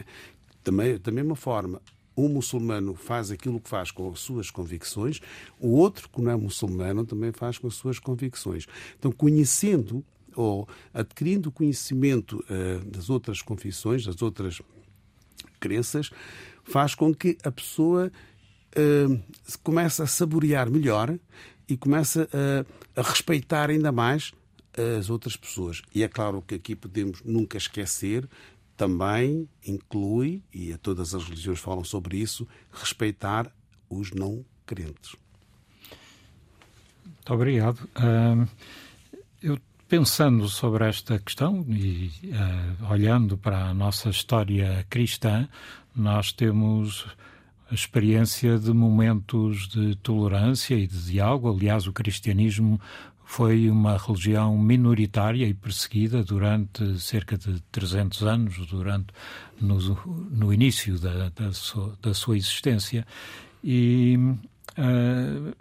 Também, 0.63 0.97
da 0.97 1.11
mesma 1.11 1.35
forma, 1.35 1.81
um 2.17 2.27
muçulmano 2.27 2.95
faz 2.95 3.29
aquilo 3.29 3.59
que 3.59 3.69
faz 3.69 3.91
com 3.91 4.11
as 4.11 4.19
suas 4.19 4.49
convicções, 4.49 5.19
o 5.59 5.69
outro, 5.69 6.09
que 6.09 6.21
não 6.21 6.31
é 6.31 6.35
muçulmano, 6.35 7.05
também 7.05 7.31
faz 7.31 7.57
com 7.57 7.67
as 7.67 7.75
suas 7.75 7.99
convicções. 7.99 8.65
Então, 8.97 9.11
conhecendo 9.11 10.03
ou 10.35 10.67
adquirindo 10.93 11.51
conhecimento 11.51 12.43
uh, 12.49 12.85
das 12.85 13.09
outras 13.09 13.41
confissões, 13.41 14.05
das 14.05 14.21
outras 14.21 14.61
crenças, 15.59 16.09
faz 16.63 16.93
com 16.95 17.13
que 17.13 17.37
a 17.43 17.51
pessoa 17.51 18.11
uh, 18.75 19.23
comece 19.63 20.01
a 20.01 20.07
saborear 20.07 20.69
melhor 20.69 21.17
e 21.67 21.77
comece 21.77 22.21
a, 22.21 22.65
a 22.99 23.03
respeitar 23.03 23.69
ainda 23.69 23.91
mais 23.91 24.31
as 24.99 25.09
outras 25.09 25.35
pessoas. 25.35 25.81
E 25.93 26.03
é 26.03 26.07
claro 26.07 26.43
que 26.45 26.53
aqui 26.53 26.75
podemos 26.75 27.21
nunca 27.23 27.57
esquecer 27.57 28.29
também 28.77 29.49
inclui, 29.65 30.43
e 30.53 30.71
a 30.71 30.77
todas 30.77 31.15
as 31.15 31.23
religiões 31.23 31.59
falam 31.59 31.83
sobre 31.83 32.17
isso, 32.17 32.47
respeitar 32.71 33.51
os 33.89 34.11
não 34.11 34.45
crentes. 34.65 35.15
Muito 37.03 37.33
obrigado. 37.33 37.79
Uh, 37.97 38.47
eu 39.41 39.57
pensando 39.87 40.47
sobre 40.47 40.85
esta 40.85 41.17
questão 41.17 41.65
e 41.69 42.11
uh, 42.25 42.91
olhando 42.91 43.37
para 43.37 43.69
a 43.69 43.73
nossa 43.73 44.09
história 44.09 44.85
cristã, 44.89 45.47
nós 45.95 46.31
temos 46.31 47.07
a 47.69 47.73
experiência 47.73 48.57
de 48.57 48.71
momentos 48.71 49.67
de 49.67 49.95
tolerância 49.95 50.75
e 50.75 50.87
de 50.87 51.03
diálogo. 51.03 51.49
Aliás, 51.49 51.87
o 51.87 51.93
cristianismo 51.93 52.79
foi 53.27 53.69
uma 53.69 53.97
religião 53.97 54.57
minoritária 54.57 55.45
e 55.45 55.53
perseguida 55.53 56.23
durante 56.23 56.97
cerca 56.97 57.37
de 57.37 57.59
300 57.73 58.23
anos, 58.23 58.65
durante 58.67 59.07
no, 59.59 59.77
no 60.31 60.53
início 60.53 60.97
da, 60.97 61.27
da, 61.29 61.51
sua, 61.51 61.93
da, 62.01 62.13
sua, 62.13 62.37
existência. 62.37 63.05
E 63.61 64.17
uh, 64.17 65.53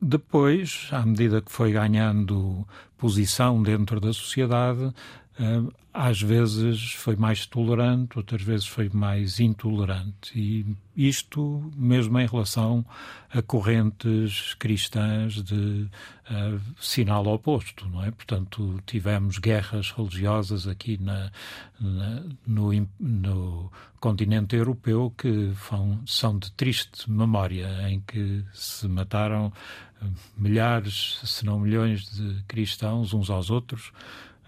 depois, 0.00 0.88
à 0.90 1.06
medida 1.06 1.40
que 1.40 1.52
foi 1.52 1.70
ganhando 1.70 2.66
posição 2.98 3.62
dentro 3.62 4.00
da 4.00 4.12
sociedade, 4.12 4.92
às 5.92 6.20
vezes 6.20 6.92
foi 6.92 7.16
mais 7.16 7.46
tolerante, 7.46 8.16
outras 8.18 8.42
vezes 8.42 8.66
foi 8.66 8.88
mais 8.90 9.40
intolerante. 9.40 10.38
E 10.38 10.66
isto 10.96 11.70
mesmo 11.76 12.18
em 12.18 12.26
relação 12.26 12.84
a 13.30 13.40
correntes 13.42 14.54
cristãs 14.54 15.42
de 15.42 15.88
uh, 16.30 16.60
sinal 16.80 17.26
oposto, 17.26 17.88
não 17.88 18.02
é? 18.02 18.10
Portanto, 18.10 18.78
tivemos 18.86 19.38
guerras 19.38 19.90
religiosas 19.90 20.66
aqui 20.66 20.98
na, 20.98 21.30
na 21.80 22.22
no, 22.46 22.88
no, 23.00 23.72
continente 24.00 24.56
europeu 24.56 25.14
que 25.16 25.52
são 26.06 26.38
de 26.38 26.50
triste 26.52 27.10
memória, 27.10 27.88
em 27.88 28.00
que 28.00 28.44
se 28.52 28.88
mataram 28.88 29.52
milhares, 30.36 31.20
se 31.24 31.44
não 31.44 31.60
milhões 31.60 32.10
de 32.10 32.42
cristãos 32.44 33.14
uns 33.14 33.30
aos 33.30 33.50
outros 33.50 33.92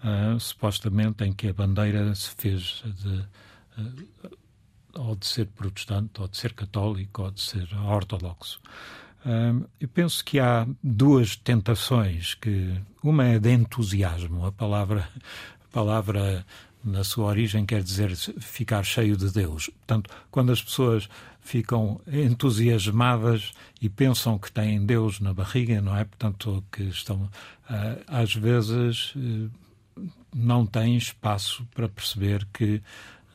uh, 0.05 0.39
supostamente 0.39 1.23
em 1.23 1.33
que 1.33 1.47
a 1.49 1.53
bandeira 1.53 2.13
se 2.13 2.29
fez 2.29 2.83
de, 3.01 3.25
uh, 3.81 4.37
ou 4.93 5.15
de 5.15 5.25
ser 5.25 5.47
protestante, 5.47 6.21
ou 6.21 6.27
de 6.27 6.37
ser 6.37 6.53
católico, 6.53 7.23
ou 7.23 7.31
de 7.31 7.41
ser 7.41 7.67
ortodoxo. 7.75 8.61
Uh, 9.25 9.67
eu 9.79 9.87
penso 9.87 10.23
que 10.23 10.39
há 10.39 10.67
duas 10.83 11.35
tentações 11.35 12.35
que 12.35 12.79
uma 13.03 13.25
é 13.25 13.39
de 13.39 13.51
entusiasmo, 13.51 14.45
a 14.45 14.51
palavra 14.51 15.09
a 15.63 15.73
palavra 15.73 16.45
na 16.83 17.03
sua 17.03 17.25
origem 17.25 17.65
quer 17.65 17.81
dizer 17.81 18.15
ficar 18.15 18.83
cheio 18.83 19.17
de 19.17 19.31
Deus. 19.31 19.69
Portanto, 19.69 20.09
quando 20.29 20.51
as 20.51 20.61
pessoas 20.61 21.09
ficam 21.41 21.99
entusiasmadas 22.07 23.53
e 23.81 23.89
pensam 23.89 24.37
que 24.37 24.51
têm 24.51 24.85
Deus 24.85 25.19
na 25.19 25.33
barriga, 25.33 25.81
não 25.81 25.97
é? 25.97 26.05
Portanto, 26.05 26.63
que 26.71 26.83
estão 26.83 27.29
às 28.07 28.35
vezes 28.35 29.15
não 30.35 30.65
têm 30.65 30.97
espaço 30.97 31.65
para 31.73 31.87
perceber 31.87 32.45
que 32.51 32.83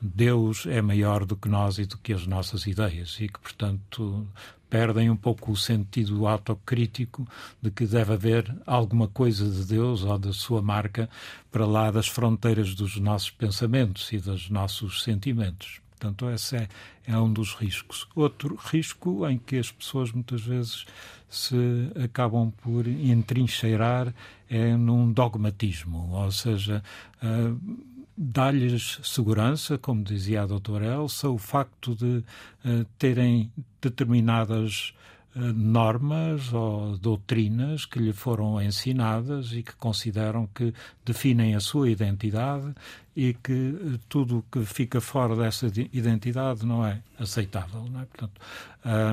Deus 0.02 0.66
é 0.66 0.82
maior 0.82 1.24
do 1.24 1.34
que 1.34 1.48
nós 1.48 1.78
e 1.78 1.86
do 1.86 1.96
que 1.96 2.12
as 2.12 2.26
nossas 2.26 2.66
ideias 2.66 3.16
e 3.18 3.28
que, 3.28 3.38
portanto, 3.38 4.26
perdem 4.68 5.08
um 5.08 5.16
pouco 5.16 5.50
o 5.50 5.56
sentido 5.56 6.26
autocrítico 6.26 7.26
de 7.60 7.70
que 7.70 7.86
deve 7.86 8.12
haver 8.12 8.54
alguma 8.66 9.08
coisa 9.08 9.50
de 9.50 9.64
Deus 9.64 10.04
ou 10.04 10.18
da 10.18 10.32
sua 10.32 10.60
marca 10.60 11.08
para 11.50 11.66
lá 11.66 11.90
das 11.90 12.06
fronteiras 12.06 12.74
dos 12.74 12.96
nossos 12.96 13.30
pensamentos 13.30 14.12
e 14.12 14.18
dos 14.18 14.50
nossos 14.50 15.02
sentimentos. 15.02 15.80
Portanto, 16.00 16.30
esse 16.30 16.56
é, 16.56 16.68
é 17.06 17.18
um 17.18 17.30
dos 17.30 17.54
riscos. 17.54 18.08
Outro 18.16 18.54
risco 18.56 19.28
em 19.28 19.36
que 19.36 19.58
as 19.58 19.70
pessoas 19.70 20.10
muitas 20.10 20.40
vezes 20.40 20.86
se 21.28 21.54
acabam 22.02 22.50
por 22.62 22.86
entrincheirar 22.88 24.14
é 24.48 24.74
num 24.76 25.12
dogmatismo, 25.12 26.10
ou 26.12 26.32
seja, 26.32 26.82
uh, 27.22 27.86
dá-lhes 28.16 28.98
segurança, 29.02 29.76
como 29.76 30.02
dizia 30.02 30.42
a 30.42 30.46
doutora 30.46 30.86
Elsa, 30.86 31.28
o 31.28 31.38
facto 31.38 31.94
de 31.94 32.24
uh, 32.64 32.84
terem 32.98 33.52
determinadas 33.80 34.94
normas 35.34 36.52
ou 36.52 36.98
doutrinas 36.98 37.86
que 37.86 37.98
lhe 37.98 38.12
foram 38.12 38.60
ensinadas 38.60 39.52
e 39.52 39.62
que 39.62 39.74
consideram 39.76 40.48
que 40.48 40.74
definem 41.04 41.54
a 41.54 41.60
sua 41.60 41.88
identidade 41.88 42.74
e 43.14 43.34
que 43.34 43.98
tudo 44.08 44.38
o 44.38 44.42
que 44.42 44.64
fica 44.64 45.00
fora 45.00 45.36
dessa 45.36 45.70
identidade 45.92 46.66
não 46.66 46.84
é 46.84 47.00
aceitável. 47.18 47.84
Não 47.88 48.00
é? 48.00 48.04
Portanto, 48.06 48.40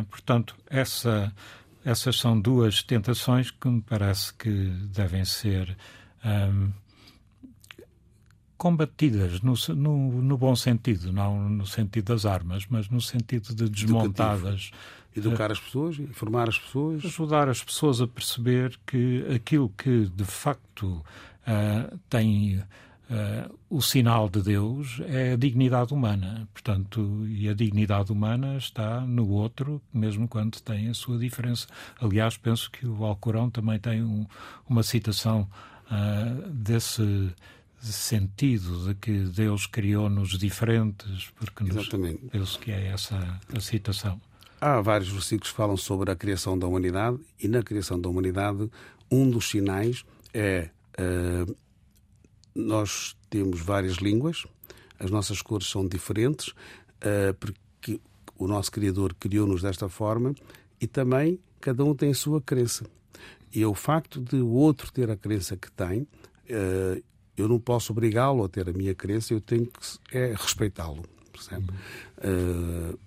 portanto 0.09 0.55
essa 0.69 1.31
essas 1.87 2.17
são 2.17 2.37
duas 2.37 2.83
tentações 2.83 3.49
que 3.49 3.65
me 3.65 3.81
parece 3.81 4.33
que 4.33 4.49
devem 4.91 5.23
ser 5.23 5.77
um, 6.25 6.69
combatidas 8.57 9.39
no, 9.39 9.53
no, 9.73 10.21
no, 10.21 10.37
bom 10.37 10.53
sentido, 10.53 11.13
não 11.13 11.47
no 11.47 11.65
sentido 11.65 12.13
das 12.13 12.25
armas, 12.25 12.65
mas 12.69 12.89
no 12.89 12.99
sentido 12.99 13.55
de 13.55 13.69
desmontadas. 13.69 14.71
Educar 15.17 15.51
as 15.51 15.59
pessoas, 15.59 15.99
informar 15.99 16.49
as 16.49 16.59
pessoas. 16.59 17.05
Ajudar 17.05 17.49
as 17.49 17.63
pessoas 17.63 18.01
a 18.01 18.07
perceber 18.07 18.77
que 18.85 19.25
aquilo 19.33 19.69
que 19.69 20.05
de 20.05 20.25
facto 20.25 21.03
uh, 21.47 21.99
tem 22.09 22.63
Uh, 23.09 23.57
o 23.69 23.81
sinal 23.81 24.27
de 24.27 24.41
Deus 24.41 24.99
é 25.07 25.31
a 25.31 25.37
dignidade 25.37 25.93
humana, 25.93 26.45
portanto, 26.51 27.25
e 27.25 27.47
a 27.47 27.53
dignidade 27.53 28.11
humana 28.11 28.57
está 28.57 28.99
no 28.99 29.29
outro, 29.29 29.81
mesmo 29.93 30.27
quando 30.27 30.59
tem 30.59 30.89
a 30.89 30.93
sua 30.93 31.17
diferença. 31.17 31.67
Aliás, 32.01 32.35
penso 32.35 32.69
que 32.69 32.85
o 32.85 33.05
Alcorão 33.05 33.49
também 33.49 33.79
tem 33.79 34.03
um, 34.03 34.25
uma 34.67 34.83
citação 34.83 35.47
uh, 35.89 36.49
desse 36.49 37.33
sentido 37.79 38.87
de 38.87 38.95
que 38.95 39.19
Deus 39.19 39.65
criou-nos 39.65 40.37
diferentes, 40.37 41.31
porque 41.37 41.63
nos, 41.63 41.87
penso 42.29 42.59
que 42.59 42.71
é 42.71 42.87
essa 42.87 43.39
a 43.55 43.59
citação. 43.61 44.19
Há 44.59 44.81
vários 44.81 45.09
versículos 45.09 45.51
que 45.51 45.57
falam 45.57 45.77
sobre 45.77 46.11
a 46.11 46.15
criação 46.15 46.57
da 46.57 46.65
humanidade 46.65 47.19
e 47.39 47.47
na 47.47 47.61
criação 47.61 47.99
da 47.99 48.09
humanidade 48.09 48.69
um 49.11 49.29
dos 49.29 49.49
sinais 49.49 50.03
é 50.33 50.69
uh, 50.99 51.55
nós 52.55 53.15
temos 53.29 53.61
várias 53.61 53.97
línguas, 53.97 54.45
as 54.99 55.11
nossas 55.11 55.41
cores 55.41 55.67
são 55.67 55.87
diferentes, 55.87 56.47
uh, 56.49 57.33
porque 57.39 58.01
o 58.37 58.47
nosso 58.47 58.71
Criador 58.71 59.13
criou-nos 59.13 59.61
desta 59.61 59.87
forma 59.87 60.33
e 60.81 60.87
também 60.87 61.39
cada 61.61 61.83
um 61.83 61.93
tem 61.93 62.11
a 62.11 62.15
sua 62.15 62.41
crença. 62.41 62.85
E 63.53 63.63
o 63.63 63.75
facto 63.75 64.19
de 64.19 64.37
o 64.37 64.49
outro 64.49 64.91
ter 64.91 65.09
a 65.09 65.15
crença 65.15 65.55
que 65.55 65.71
tem, 65.71 66.01
uh, 66.01 67.03
eu 67.37 67.47
não 67.47 67.59
posso 67.59 67.91
obrigá-lo 67.91 68.43
a 68.43 68.49
ter 68.49 68.67
a 68.67 68.73
minha 68.73 68.95
crença, 68.95 69.33
eu 69.33 69.39
tenho 69.39 69.67
que 69.67 70.17
é, 70.17 70.33
respeitá-lo. 70.33 71.03
Percebe? 71.31 71.67
Uh, 72.17 72.97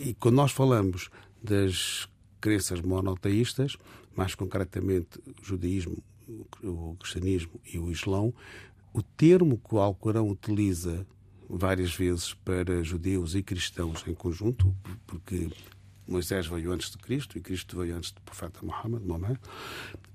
e 0.00 0.14
quando 0.14 0.36
nós 0.36 0.50
falamos 0.50 1.10
das 1.42 2.08
crenças 2.40 2.80
monoteístas, 2.80 3.76
mais 4.16 4.34
concretamente 4.34 5.18
o 5.18 5.44
judaísmo, 5.44 6.02
o 6.62 6.96
cristianismo 6.98 7.60
e 7.72 7.78
o 7.78 7.90
islão, 7.90 8.32
o 8.94 9.02
termo 9.02 9.58
que 9.58 9.74
o 9.74 9.78
Alcorão 9.78 10.28
utiliza 10.28 11.06
várias 11.48 11.94
vezes 11.94 12.32
para 12.32 12.82
judeus 12.82 13.34
e 13.34 13.42
cristãos 13.42 14.02
em 14.06 14.14
conjunto, 14.14 14.74
porque 15.06 15.50
Moisés 16.06 16.46
veio 16.46 16.72
antes 16.72 16.90
de 16.90 16.98
Cristo 16.98 17.36
e 17.36 17.40
Cristo 17.40 17.78
veio 17.78 17.96
antes 17.96 18.10
do 18.10 18.20
profeta 18.22 18.60
Muhammad, 18.62 19.02
Muhammad 19.02 19.36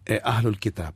é 0.06 0.20
Ahlul 0.24 0.58
Kitab. 0.58 0.96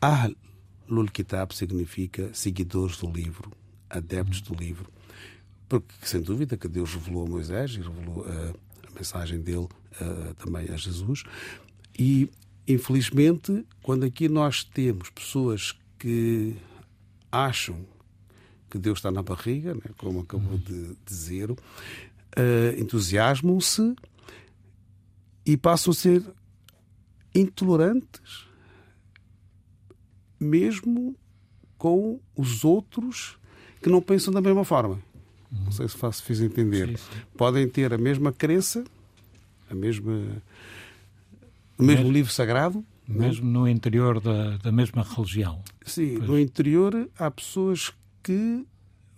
Ahlul 0.00 1.08
Kitab 1.12 1.54
significa 1.54 2.32
seguidores 2.32 2.96
do 2.96 3.10
livro, 3.10 3.52
adeptos 3.90 4.40
do 4.40 4.54
livro. 4.54 4.90
Porque, 5.72 6.06
sem 6.06 6.20
dúvida, 6.20 6.54
que 6.54 6.68
Deus 6.68 6.92
revelou 6.92 7.24
a 7.24 7.30
Moisés 7.30 7.70
e 7.70 7.76
revelou 7.76 8.26
uh, 8.26 8.54
a 8.86 8.94
mensagem 8.94 9.40
dele 9.40 9.66
uh, 10.02 10.34
também 10.34 10.68
a 10.68 10.76
Jesus. 10.76 11.24
E, 11.98 12.28
infelizmente, 12.68 13.64
quando 13.82 14.04
aqui 14.04 14.28
nós 14.28 14.64
temos 14.64 15.08
pessoas 15.08 15.74
que 15.98 16.54
acham 17.30 17.86
que 18.68 18.76
Deus 18.76 18.98
está 18.98 19.10
na 19.10 19.22
barriga, 19.22 19.74
né, 19.74 19.80
como 19.96 20.20
acabou 20.20 20.58
de 20.58 20.94
dizer, 21.06 21.50
uh, 21.50 21.56
entusiasmam-se 22.76 23.96
e 25.46 25.56
passam 25.56 25.92
a 25.92 25.94
ser 25.94 26.22
intolerantes, 27.34 28.46
mesmo 30.38 31.16
com 31.78 32.20
os 32.36 32.62
outros 32.62 33.38
que 33.82 33.88
não 33.88 34.02
pensam 34.02 34.34
da 34.34 34.42
mesma 34.42 34.66
forma. 34.66 35.00
Não 35.52 35.70
sei 35.70 35.86
se 35.88 35.96
faço, 35.96 36.22
fiz 36.22 36.40
entender. 36.40 36.88
Sim, 36.88 36.96
sim. 36.96 37.20
Podem 37.36 37.68
ter 37.68 37.92
a 37.92 37.98
mesma 37.98 38.32
crença, 38.32 38.84
a 39.70 39.74
mesma, 39.74 40.12
o 41.78 41.82
mesmo, 41.82 42.02
mesmo 42.02 42.10
livro 42.10 42.32
sagrado. 42.32 42.84
É? 43.08 43.12
Mesmo 43.12 43.44
no 43.44 43.68
interior 43.68 44.20
da, 44.20 44.56
da 44.56 44.72
mesma 44.72 45.02
religião. 45.02 45.62
Sim, 45.84 46.14
pois. 46.16 46.30
no 46.30 46.38
interior 46.38 47.10
há 47.18 47.30
pessoas 47.30 47.92
que 48.22 48.64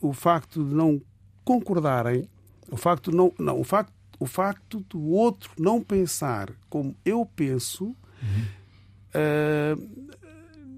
o 0.00 0.12
facto 0.12 0.64
de 0.64 0.74
não 0.74 1.00
concordarem, 1.44 2.28
o 2.70 2.76
facto 2.76 3.12
não, 3.12 3.32
não 3.38 3.60
o 3.60 3.64
facto 3.64 3.92
o 4.18 4.26
facto 4.26 4.80
do 4.88 5.10
outro 5.10 5.50
não 5.58 5.82
pensar 5.82 6.50
como 6.68 6.96
eu 7.04 7.26
penso, 7.36 7.84
uhum. 7.84 8.46
uh, 9.14 10.08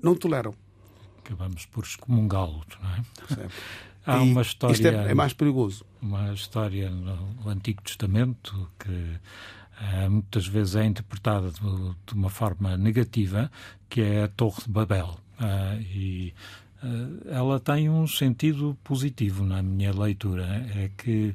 não 0.03 0.15
toleram. 0.15 0.55
Acabamos 1.19 1.67
por 1.67 1.85
excomungá-lo, 1.85 2.65
não 2.81 2.91
é? 2.91 3.49
Há 4.07 4.23
uma 4.23 4.43
história. 4.43 4.73
Isto 4.75 4.87
é, 4.87 5.11
é, 5.11 5.15
mais 5.15 5.33
perigoso. 5.33 5.85
Uma 6.01 6.33
história 6.33 6.89
no 6.89 7.49
Antigo 7.49 7.83
Testamento 7.83 8.71
que 8.79 8.89
uh, 8.89 10.11
muitas 10.11 10.47
vezes 10.47 10.77
é 10.77 10.85
interpretada 10.85 11.51
de, 11.51 12.15
uma 12.15 12.31
forma 12.31 12.77
negativa, 12.77 13.51
que 13.89 14.01
é 14.01 14.23
a 14.23 14.29
Torre 14.29 14.63
de 14.63 14.71
Babel. 14.71 15.19
Uh, 15.41 15.83
e 15.83 16.35
uh, 16.85 17.29
ela 17.29 17.59
tem 17.59 17.91
um 17.91 18.07
sentido 18.07 18.79
positivo 18.85 19.45
na 19.45 19.61
minha 19.61 19.93
leitura. 19.93 20.45
É 20.77 20.91
que 20.97 21.35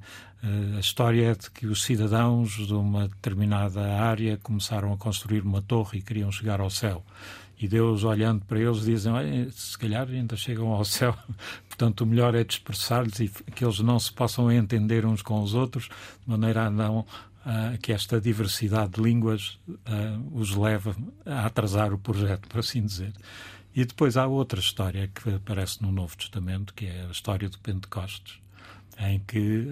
a 0.75 0.79
história 0.79 1.31
é 1.31 1.35
de 1.35 1.51
que 1.51 1.67
os 1.67 1.83
cidadãos 1.83 2.53
de 2.53 2.73
uma 2.73 3.07
determinada 3.07 3.81
área 4.01 4.37
começaram 4.37 4.91
a 4.91 4.97
construir 4.97 5.43
uma 5.43 5.61
torre 5.61 5.99
e 5.99 6.01
queriam 6.01 6.31
chegar 6.31 6.59
ao 6.59 6.69
céu. 6.69 7.05
E 7.61 7.67
Deus, 7.67 8.03
olhando 8.03 8.43
para 8.45 8.59
eles, 8.59 8.81
dizem: 8.81 9.13
se 9.51 9.77
calhar 9.77 10.09
ainda 10.09 10.35
chegam 10.35 10.69
ao 10.69 10.83
céu, 10.83 11.15
portanto, 11.69 12.01
o 12.01 12.05
melhor 12.07 12.33
é 12.33 12.43
dispersar-lhes 12.43 13.19
e 13.19 13.29
que 13.29 13.63
eles 13.63 13.79
não 13.79 13.99
se 13.99 14.11
possam 14.11 14.51
entender 14.51 15.05
uns 15.05 15.21
com 15.21 15.39
os 15.43 15.53
outros, 15.53 15.87
de 16.23 16.29
maneira 16.29 16.65
a 16.65 16.71
não 16.71 16.99
uh, 16.99 17.77
que 17.79 17.93
esta 17.93 18.19
diversidade 18.19 18.93
de 18.93 19.01
línguas 19.01 19.59
uh, 19.69 19.77
os 20.33 20.55
leve 20.55 20.91
a 21.23 21.45
atrasar 21.45 21.93
o 21.93 21.99
projeto, 21.99 22.47
por 22.47 22.61
assim 22.61 22.83
dizer. 22.83 23.13
E 23.75 23.85
depois 23.85 24.17
há 24.17 24.25
outra 24.25 24.59
história 24.59 25.07
que 25.07 25.29
aparece 25.29 25.83
no 25.83 25.91
Novo 25.91 26.17
Testamento, 26.17 26.73
que 26.73 26.87
é 26.87 27.05
a 27.05 27.11
história 27.11 27.47
do 27.47 27.59
Pentecostes, 27.59 28.39
em 28.97 29.19
que. 29.19 29.67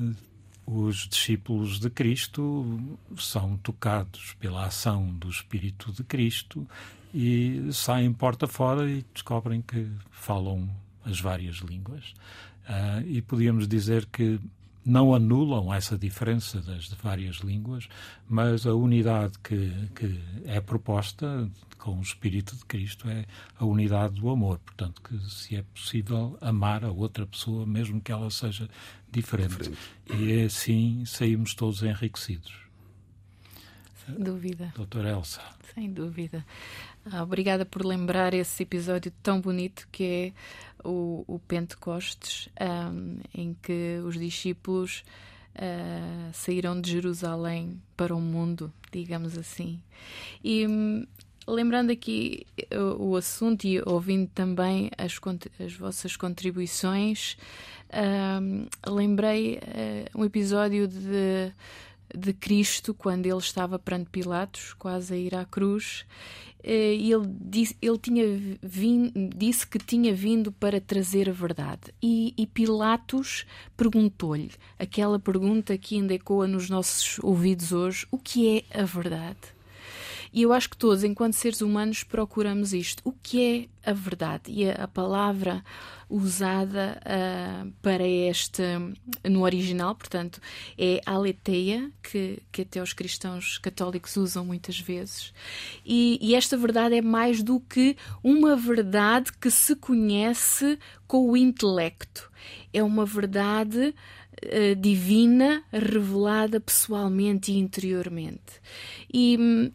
Uh, 0.00 0.31
os 0.66 1.08
discípulos 1.08 1.78
de 1.78 1.90
Cristo 1.90 2.98
são 3.16 3.56
tocados 3.56 4.34
pela 4.38 4.66
ação 4.66 5.12
do 5.12 5.28
Espírito 5.28 5.92
de 5.92 6.04
Cristo 6.04 6.66
e 7.14 7.68
saem 7.72 8.12
porta 8.12 8.46
fora 8.46 8.88
e 8.88 9.04
descobrem 9.12 9.60
que 9.60 9.86
falam 10.10 10.68
as 11.04 11.20
várias 11.20 11.56
línguas. 11.56 12.14
Uh, 12.62 13.06
e 13.06 13.20
podíamos 13.20 13.66
dizer 13.66 14.06
que 14.06 14.40
não 14.84 15.14
anulam 15.14 15.72
essa 15.72 15.96
diferença 15.96 16.60
das 16.60 16.88
várias 16.94 17.36
línguas, 17.36 17.88
mas 18.28 18.66
a 18.66 18.74
unidade 18.74 19.38
que, 19.38 19.72
que 19.94 20.20
é 20.44 20.60
proposta 20.60 21.48
com 21.78 21.98
o 21.98 22.02
Espírito 22.02 22.56
de 22.56 22.64
Cristo 22.64 23.08
é 23.08 23.24
a 23.58 23.64
unidade 23.64 24.20
do 24.20 24.28
amor. 24.28 24.58
Portanto, 24.58 25.00
que 25.02 25.18
se 25.30 25.56
é 25.56 25.62
possível 25.62 26.36
amar 26.40 26.84
a 26.84 26.90
outra 26.90 27.26
pessoa, 27.26 27.66
mesmo 27.66 28.00
que 28.00 28.12
ela 28.12 28.30
seja 28.30 28.68
diferente. 29.10 29.70
diferente. 29.70 29.78
E 30.10 30.42
assim 30.44 31.04
saímos 31.04 31.54
todos 31.54 31.82
enriquecidos. 31.82 32.52
Sem 34.06 34.16
dúvida. 34.16 34.72
Doutora 34.74 35.10
Elsa. 35.10 35.40
Sem 35.74 35.92
dúvida. 35.92 36.44
Ah, 37.04 37.22
obrigada 37.22 37.64
por 37.64 37.84
lembrar 37.84 38.34
esse 38.34 38.62
episódio 38.62 39.12
tão 39.22 39.40
bonito 39.40 39.88
que 39.90 40.04
é 40.04 40.32
o, 40.84 41.24
o 41.26 41.38
Pentecostes, 41.38 42.48
um, 42.60 43.18
em 43.34 43.56
que 43.62 43.98
os 44.04 44.18
discípulos 44.18 45.04
uh, 45.56 46.32
saíram 46.32 46.80
de 46.80 46.90
Jerusalém 46.90 47.80
para 47.96 48.14
o 48.14 48.20
mundo, 48.20 48.72
digamos 48.90 49.36
assim. 49.36 49.80
E 50.42 50.66
hum, 50.66 51.06
lembrando 51.46 51.90
aqui 51.90 52.46
o, 52.72 53.10
o, 53.10 53.16
assunto 53.16 53.64
e 53.64 53.82
ouvindo 53.86 54.28
também 54.34 54.90
as, 54.96 55.18
as 55.64 55.72
vossas 55.74 56.16
contribuições, 56.16 57.36
um, 58.40 58.66
lembrei 58.90 59.56
uh, 59.56 60.20
um 60.20 60.24
episódio 60.24 60.88
de 60.88 61.52
de 62.16 62.32
Cristo 62.32 62.92
quando 62.92 63.26
ele 63.26 63.38
estava 63.38 63.78
perante 63.78 64.10
Pilatos, 64.10 64.74
quase 64.74 65.14
a 65.14 65.16
ir 65.16 65.34
à 65.34 65.44
cruz, 65.44 66.04
eh, 66.51 66.51
e 66.64 67.12
ele, 67.12 67.26
disse, 67.40 67.76
ele 67.82 67.98
tinha 67.98 68.24
vindo, 68.62 69.12
disse 69.36 69.66
que 69.66 69.78
tinha 69.78 70.14
vindo 70.14 70.52
para 70.52 70.80
trazer 70.80 71.28
a 71.28 71.32
verdade. 71.32 71.92
E, 72.02 72.32
e 72.36 72.46
Pilatos 72.46 73.44
perguntou-lhe 73.76 74.50
aquela 74.78 75.18
pergunta 75.18 75.76
que 75.76 75.96
ainda 75.96 76.14
ecoa 76.14 76.46
nos 76.46 76.70
nossos 76.70 77.18
ouvidos 77.22 77.72
hoje: 77.72 78.06
o 78.10 78.18
que 78.18 78.64
é 78.70 78.80
a 78.80 78.84
verdade? 78.84 79.61
E 80.32 80.42
eu 80.42 80.52
acho 80.52 80.70
que 80.70 80.76
todos, 80.76 81.04
enquanto 81.04 81.34
seres 81.34 81.60
humanos, 81.60 82.02
procuramos 82.02 82.72
isto. 82.72 83.02
O 83.04 83.12
que 83.12 83.68
é 83.84 83.90
a 83.90 83.92
verdade? 83.92 84.44
E 84.50 84.70
a, 84.70 84.84
a 84.84 84.88
palavra 84.88 85.62
usada 86.08 87.00
uh, 87.06 87.72
para 87.82 88.06
este, 88.06 88.62
no 89.24 89.42
original, 89.42 89.94
portanto, 89.94 90.40
é 90.78 91.00
aletheia, 91.04 91.90
que, 92.02 92.42
que 92.50 92.62
até 92.62 92.82
os 92.82 92.92
cristãos 92.92 93.58
católicos 93.58 94.16
usam 94.16 94.44
muitas 94.44 94.78
vezes. 94.78 95.32
E, 95.84 96.18
e 96.20 96.34
esta 96.34 96.56
verdade 96.56 96.96
é 96.96 97.02
mais 97.02 97.42
do 97.42 97.60
que 97.60 97.96
uma 98.22 98.56
verdade 98.56 99.32
que 99.32 99.50
se 99.50 99.74
conhece 99.76 100.78
com 101.06 101.30
o 101.30 101.36
intelecto. 101.36 102.30
É 102.72 102.82
uma 102.82 103.04
verdade 103.04 103.94
uh, 104.44 104.76
divina 104.76 105.62
revelada 105.72 106.60
pessoalmente 106.60 107.52
e 107.52 107.58
interiormente. 107.58 108.60
E 109.12 109.36
hum, 109.38 109.72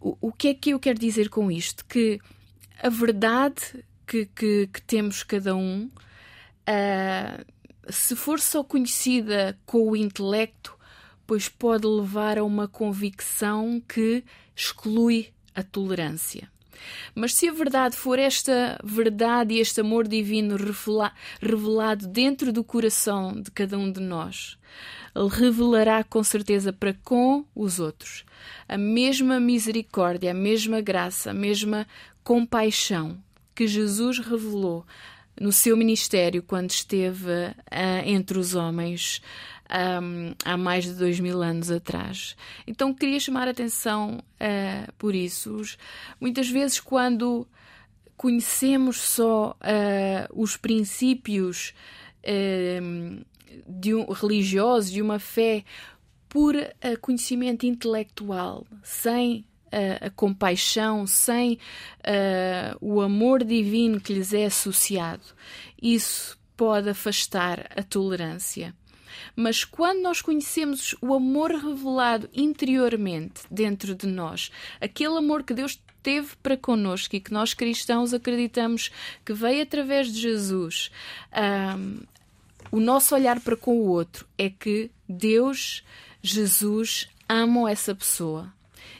o, 0.00 0.16
o 0.20 0.32
que 0.32 0.48
é 0.48 0.54
que 0.54 0.70
eu 0.70 0.80
quero 0.80 0.98
dizer 0.98 1.28
com 1.28 1.50
isto? 1.50 1.84
Que 1.84 2.18
a 2.82 2.88
verdade 2.88 3.84
que, 4.06 4.26
que, 4.26 4.68
que 4.68 4.82
temos 4.82 5.22
cada 5.22 5.56
um, 5.56 5.90
uh, 6.68 7.92
se 7.92 8.14
for 8.14 8.38
só 8.38 8.62
conhecida 8.62 9.58
com 9.66 9.90
o 9.90 9.96
intelecto, 9.96 10.76
pois 11.26 11.48
pode 11.48 11.86
levar 11.86 12.38
a 12.38 12.44
uma 12.44 12.68
convicção 12.68 13.82
que 13.86 14.24
exclui 14.54 15.32
a 15.54 15.62
tolerância. 15.62 16.50
Mas 17.14 17.34
se 17.34 17.48
a 17.48 17.52
verdade 17.52 17.96
for 17.96 18.18
esta 18.18 18.78
verdade 18.82 19.54
e 19.54 19.60
este 19.60 19.80
amor 19.80 20.06
divino 20.06 20.56
revelado 21.40 22.06
dentro 22.06 22.52
do 22.52 22.64
coração 22.64 23.40
de 23.40 23.50
cada 23.50 23.78
um 23.78 23.90
de 23.90 24.00
nós, 24.00 24.58
ele 25.14 25.28
revelará 25.28 26.04
com 26.04 26.22
certeza 26.22 26.72
para 26.72 26.94
com 27.04 27.44
os 27.54 27.80
outros 27.80 28.24
a 28.68 28.76
mesma 28.76 29.40
misericórdia, 29.40 30.30
a 30.30 30.34
mesma 30.34 30.80
graça, 30.80 31.30
a 31.30 31.34
mesma 31.34 31.86
compaixão 32.22 33.18
que 33.54 33.66
Jesus 33.66 34.18
revelou 34.18 34.84
no 35.40 35.52
seu 35.52 35.76
ministério 35.76 36.42
quando 36.42 36.70
esteve 36.70 37.30
uh, 37.30 37.54
entre 38.04 38.38
os 38.38 38.54
homens 38.54 39.20
um, 40.02 40.34
há 40.44 40.56
mais 40.56 40.84
de 40.84 40.94
dois 40.94 41.20
mil 41.20 41.42
anos 41.42 41.70
atrás. 41.70 42.36
Então 42.66 42.94
queria 42.94 43.20
chamar 43.20 43.48
a 43.48 43.50
atenção 43.50 44.18
uh, 44.20 44.92
por 44.98 45.14
isso. 45.14 45.60
Muitas 46.20 46.48
vezes, 46.48 46.80
quando 46.80 47.46
conhecemos 48.16 48.98
só 48.98 49.50
uh, 49.50 50.42
os 50.42 50.56
princípios 50.56 51.74
de 53.68 53.94
um, 53.94 54.10
religiosos, 54.10 54.90
de 54.90 55.00
uma 55.00 55.20
fé 55.20 55.64
por 56.28 56.56
conhecimento 57.00 57.64
intelectual, 57.64 58.66
sem 58.82 59.44
a, 59.70 60.06
a 60.06 60.10
compaixão, 60.10 61.06
sem 61.06 61.54
uh, 61.54 62.76
o 62.80 63.00
amor 63.00 63.44
divino 63.44 64.00
que 64.00 64.12
lhes 64.12 64.32
é 64.32 64.46
associado, 64.46 65.22
isso 65.80 66.38
pode 66.56 66.88
afastar 66.88 67.70
a 67.76 67.82
tolerância. 67.82 68.74
Mas 69.34 69.64
quando 69.64 70.02
nós 70.02 70.20
conhecemos 70.20 70.94
o 71.00 71.14
amor 71.14 71.50
revelado 71.50 72.28
interiormente 72.34 73.42
dentro 73.50 73.94
de 73.94 74.06
nós, 74.06 74.50
aquele 74.80 75.16
amor 75.18 75.42
que 75.42 75.54
Deus 75.54 75.80
teve 76.02 76.36
para 76.42 76.56
connosco 76.56 77.16
e 77.16 77.20
que 77.20 77.32
nós 77.32 77.52
cristãos 77.52 78.14
acreditamos 78.14 78.90
que 79.24 79.32
veio 79.32 79.62
através 79.62 80.12
de 80.12 80.20
Jesus, 80.20 80.90
um, 81.76 82.00
o 82.70 82.80
nosso 82.80 83.14
olhar 83.14 83.40
para 83.40 83.56
com 83.56 83.78
o 83.78 83.88
outro 83.88 84.26
é 84.38 84.48
que 84.48 84.90
Deus, 85.08 85.84
Jesus, 86.22 87.08
amam 87.28 87.66
essa 87.66 87.94
pessoa 87.94 88.52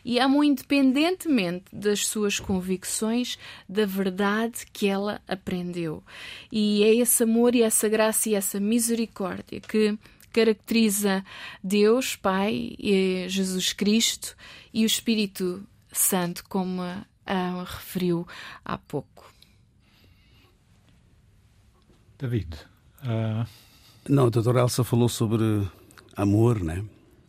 e 0.05 0.19
amam 0.19 0.43
independentemente 0.43 1.65
das 1.73 2.07
suas 2.07 2.39
convicções, 2.39 3.39
da 3.69 3.87
verdade 3.87 4.67
que 4.73 4.87
ela 4.87 5.21
aprendeu. 5.27 6.03
E 6.51 6.83
é 6.85 6.95
esse 6.95 7.23
amor 7.23 7.55
e 7.55 7.63
essa 7.63 7.89
graça 7.89 8.29
e 8.29 8.35
essa 8.35 8.61
misericórdia 8.61 9.61
que 9.61 9.99
caracteriza 10.33 11.25
Deus, 11.63 12.15
Pai, 12.17 12.77
Jesus 13.29 13.73
Cristo 13.73 14.37
e 14.73 14.85
o 14.85 14.87
Espírito 14.87 15.67
Santo, 15.91 16.45
como 16.49 16.83
a 16.83 17.65
referiu 17.65 18.27
há 18.65 18.77
pouco. 18.77 19.33
David. 22.19 22.55
Uh... 23.03 23.67
Não, 24.09 24.27
a 24.27 24.31
doutora 24.31 24.61
Elsa 24.61 24.85
falou 24.85 25.09
sobre 25.09 25.69
amor, 26.17 26.63
né? 26.63 26.85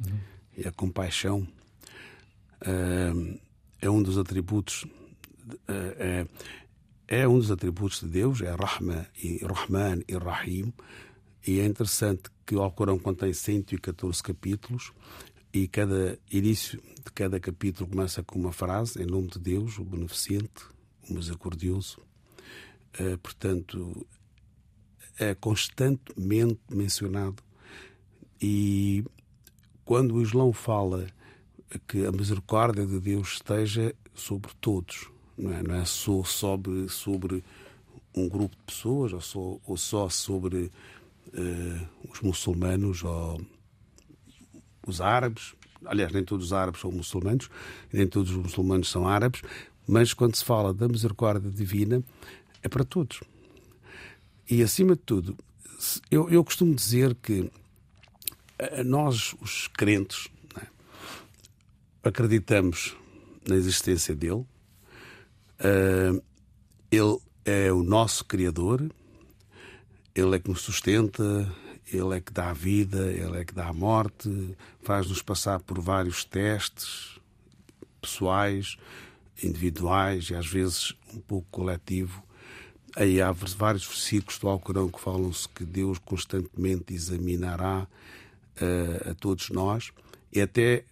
Uhum. 0.05 0.19
E 0.55 0.67
a 0.67 0.71
compaixão 0.71 1.47
é 3.81 3.89
um 3.89 4.01
dos 4.01 4.17
atributos 4.17 4.85
é, 5.67 6.25
é 7.07 7.27
um 7.27 7.39
dos 7.39 7.51
atributos 7.51 8.01
de 8.01 8.07
Deus, 8.07 8.41
é 8.41 8.51
Rahma 8.51 9.07
e 9.23 9.39
Rahman 9.45 10.03
e 10.07 10.17
Rahim, 10.17 10.73
e 11.45 11.59
é 11.59 11.65
interessante 11.65 12.23
que 12.45 12.55
o 12.55 12.61
Alcorão 12.61 12.99
contém 12.99 13.31
114 13.31 14.21
capítulos 14.21 14.91
e 15.53 15.67
cada 15.67 16.19
início 16.29 16.81
de 16.81 17.11
cada 17.13 17.39
capítulo 17.39 17.89
começa 17.89 18.21
com 18.21 18.37
uma 18.37 18.51
frase 18.51 19.01
em 19.01 19.05
nome 19.05 19.29
de 19.29 19.39
Deus, 19.39 19.77
o 19.77 19.85
beneficente, 19.85 20.65
o 21.09 21.13
misericordioso. 21.13 21.99
portanto, 23.23 24.05
é 25.17 25.33
constantemente 25.33 26.59
mencionado. 26.69 27.41
E 28.41 29.03
quando 29.85 30.15
o 30.15 30.21
Islão 30.21 30.51
fala 30.51 31.07
que 31.87 32.05
a 32.05 32.11
misericórdia 32.11 32.85
de 32.85 32.99
Deus 32.99 33.33
esteja 33.33 33.93
sobre 34.13 34.51
todos, 34.61 35.09
não 35.37 35.53
é, 35.53 35.63
não 35.63 35.75
é 35.75 35.85
só 35.85 36.23
sobre, 36.23 36.87
sobre 36.89 37.43
um 38.15 38.27
grupo 38.27 38.55
de 38.55 38.63
pessoas 38.63 39.13
ou 39.13 39.21
só, 39.21 39.59
ou 39.65 39.77
só 39.77 40.09
sobre 40.09 40.71
uh, 41.27 41.87
os 42.09 42.21
muçulmanos 42.21 43.03
ou 43.03 43.41
os 44.85 45.01
árabes. 45.01 45.53
Aliás, 45.85 46.11
nem 46.11 46.23
todos 46.23 46.47
os 46.47 46.53
árabes 46.53 46.81
são 46.81 46.91
muçulmanos, 46.91 47.49
nem 47.93 48.07
todos 48.07 48.31
os 48.31 48.37
muçulmanos 48.37 48.89
são 48.89 49.07
árabes, 49.07 49.41
mas 49.87 50.13
quando 50.13 50.35
se 50.35 50.43
fala 50.43 50.73
da 50.73 50.87
misericórdia 50.87 51.51
divina, 51.51 52.03
é 52.63 52.67
para 52.67 52.83
todos. 52.83 53.21
E 54.49 54.63
acima 54.63 54.95
de 54.95 55.01
tudo, 55.01 55.37
eu, 56.09 56.29
eu 56.29 56.43
costumo 56.43 56.73
dizer 56.73 57.15
que 57.15 57.51
eh, 58.57 58.83
nós, 58.83 59.35
os 59.41 59.67
crentes, 59.67 60.29
acreditamos 62.07 62.95
na 63.47 63.55
existência 63.55 64.15
dele. 64.15 64.45
Uh, 65.59 66.21
ele 66.91 67.17
é 67.45 67.71
o 67.71 67.83
nosso 67.83 68.25
Criador, 68.25 68.89
ele 70.13 70.35
é 70.35 70.39
que 70.39 70.49
nos 70.49 70.61
sustenta, 70.61 71.51
ele 71.91 72.17
é 72.17 72.21
que 72.21 72.31
dá 72.31 72.49
a 72.49 72.53
vida, 72.53 73.11
ele 73.11 73.37
é 73.37 73.45
que 73.45 73.53
dá 73.53 73.67
a 73.67 73.73
morte, 73.73 74.55
faz-nos 74.81 75.21
passar 75.21 75.59
por 75.61 75.79
vários 75.79 76.23
testes 76.23 77.19
pessoais, 78.01 78.77
individuais 79.43 80.29
e 80.29 80.35
às 80.35 80.47
vezes 80.47 80.93
um 81.13 81.19
pouco 81.19 81.47
coletivo. 81.49 82.23
Aí 82.95 83.21
há 83.21 83.31
vários 83.31 83.85
versículos 83.85 84.39
do 84.39 84.47
Alcorão 84.47 84.89
que 84.89 84.99
falam-se 84.99 85.47
que 85.49 85.63
Deus 85.63 85.99
constantemente 85.99 86.93
examinará 86.93 87.87
uh, 88.61 89.11
a 89.11 89.13
todos 89.13 89.49
nós. 89.49 89.91
E 90.33 90.41
até 90.41 90.83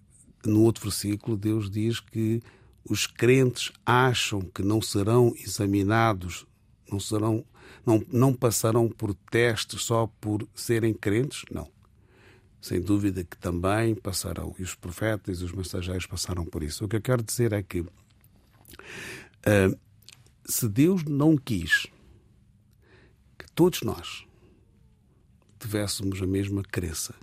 no 0.50 0.62
outro 0.62 0.84
versículo, 0.84 1.38
Deus 1.38 1.70
diz 1.70 2.00
que 2.00 2.42
os 2.88 3.08
crentes 3.08 3.72
acham 3.86 4.42
que 4.42 4.62
não 4.62 4.82
serão 4.82 5.34
examinados, 5.38 6.46
não 6.90 7.00
serão, 7.00 7.44
não, 7.86 8.04
não 8.12 8.34
passarão 8.34 8.88
por 8.88 9.14
testes 9.14 9.82
só 9.82 10.08
por 10.22 10.48
serem 10.54 10.94
crentes? 10.94 11.44
Não. 11.52 11.70
Sem 12.62 12.80
dúvida 12.82 13.24
que 13.24 13.38
também 13.38 13.96
passarão. 13.96 14.56
E 14.60 14.64
os 14.64 14.76
profetas 14.76 15.42
e 15.42 15.44
os 15.44 15.52
mensageiros 15.52 16.06
passaram 16.06 16.46
por 16.46 16.64
isso. 16.64 16.86
O 16.86 16.88
que 16.88 16.96
eu 16.96 17.02
quero 17.02 17.24
dizer 17.24 17.54
é 17.54 17.64
que 17.64 17.82
uh, 17.82 17.90
se 20.46 20.68
Deus 20.70 21.04
não 21.04 21.36
quis 21.38 21.88
que 23.38 23.52
todos 23.54 23.82
nós 23.82 24.26
tivéssemos 25.60 26.22
a 26.22 26.28
mesma 26.28 26.62
crença, 26.64 27.16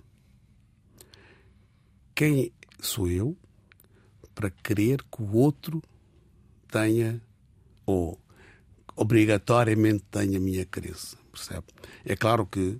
quem 2.13 2.51
sou 2.85 3.09
eu 3.09 3.37
para 4.33 4.49
querer 4.49 5.03
que 5.03 5.21
o 5.21 5.35
outro 5.35 5.81
tenha 6.71 7.21
ou 7.85 8.19
obrigatoriamente 8.95 10.03
tenha 10.09 10.37
a 10.37 10.41
minha 10.41 10.65
crença, 10.65 11.17
percebe? 11.31 11.65
É 12.05 12.15
claro 12.15 12.45
que 12.45 12.79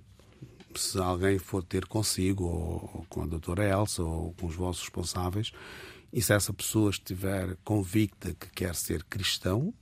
se 0.74 0.98
alguém 0.98 1.38
for 1.38 1.62
ter 1.62 1.86
consigo, 1.86 2.44
ou, 2.44 3.06
com 3.08 3.22
a 3.22 3.26
doutora 3.26 3.64
Elsa, 3.64 4.02
ou 4.02 4.32
com 4.34 4.46
os 4.46 4.54
vossos 4.54 4.82
responsáveis, 4.82 5.52
e 6.12 6.20
se 6.22 6.32
essa 6.32 6.52
pessoa 6.52 6.90
estiver 6.90 7.56
convicta 7.64 8.34
que 8.34 8.50
quer 8.50 8.74
ser 8.74 9.04
cristão, 9.04 9.72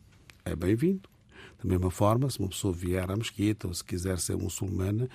é 0.44 0.54
bem-vindo. 0.54 1.08
Da 1.62 1.68
mesma 1.68 1.90
forma, 1.90 2.28
se 2.30 2.38
uma 2.38 2.48
pessoa 2.48 2.72
vier 2.72 3.11
à 3.11 3.16
mesquita 3.16 3.68
ou 3.68 3.74
se 3.74 3.85
quiser 3.85 4.18
ser 4.18 4.37
muçulmana, 4.37 5.08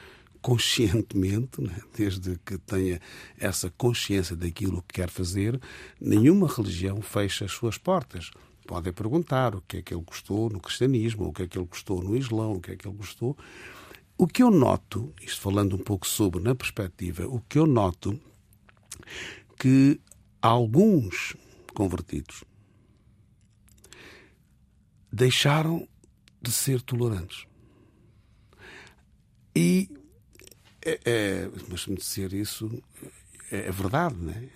conscientemente, 0.47 1.61
né? 1.61 1.77
desde 1.93 2.37
que 2.37 2.57
tenha 2.57 3.01
essa 3.37 3.69
consciência 3.69 4.33
daquilo 4.33 4.81
que 4.81 4.93
quer 4.93 5.09
fazer, 5.09 5.59
nenhuma 5.99 6.47
religião 6.47 7.01
fecha 7.01 7.43
as 7.43 7.51
suas 7.51 7.77
portas. 7.77 8.31
Podem 8.65 8.93
perguntar 8.93 9.55
o 9.55 9.61
que 9.61 9.75
é 9.75 9.81
que 9.81 9.93
ele 9.93 10.05
gostou 10.05 10.49
no 10.49 10.61
cristianismo, 10.61 11.27
o 11.27 11.33
que 11.33 11.43
é 11.43 11.47
que 11.49 11.57
ele 11.57 11.65
gostou 11.65 12.01
no 12.01 12.15
islão, 12.15 12.53
o 12.53 12.61
que 12.61 12.71
é 12.71 12.77
que 12.77 12.87
ele 12.87 12.95
gostou. 12.95 13.37
O 14.17 14.25
que 14.25 14.41
eu 14.41 14.49
noto, 14.49 15.13
isto 15.21 15.41
falando 15.41 15.75
um 15.75 15.79
pouco 15.79 16.07
sobre 16.07 16.41
na 16.41 16.55
perspectiva, 16.55 17.27
o 17.27 17.41
que 17.41 17.59
eu 17.59 17.67
noto 17.67 18.17
que 19.59 19.99
alguns 20.41 21.35
convertidos 21.73 22.45
deixaram 25.11 25.85
de 26.41 26.53
ser 26.53 26.81
tolerantes. 26.81 27.45
E 29.53 29.89
é, 30.87 30.99
é, 31.05 31.49
mas 31.69 31.85
me 31.85 31.95
dizer 31.95 32.31
isso 32.33 32.81
é, 33.51 33.67
é 33.67 33.71
verdade, 33.71 34.15
não 34.15 34.31
é? 34.31 34.49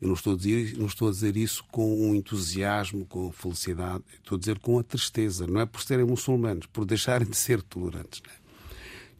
Eu 0.00 0.08
não 0.08 0.14
estou, 0.14 0.34
a 0.34 0.36
dizer, 0.36 0.76
não 0.76 0.86
estou 0.86 1.08
a 1.08 1.10
dizer 1.12 1.36
isso 1.36 1.64
com 1.70 2.08
um 2.08 2.14
entusiasmo, 2.14 3.06
com 3.06 3.30
felicidade, 3.30 4.02
estou 4.14 4.36
a 4.36 4.38
dizer 4.38 4.58
com 4.58 4.78
a 4.78 4.82
tristeza. 4.82 5.46
Não 5.46 5.60
é 5.60 5.66
por 5.66 5.80
serem 5.80 6.04
muçulmanos, 6.04 6.66
por 6.66 6.84
deixarem 6.84 7.28
de 7.28 7.36
ser 7.36 7.62
tolerantes. 7.62 8.20
É? 8.28 8.42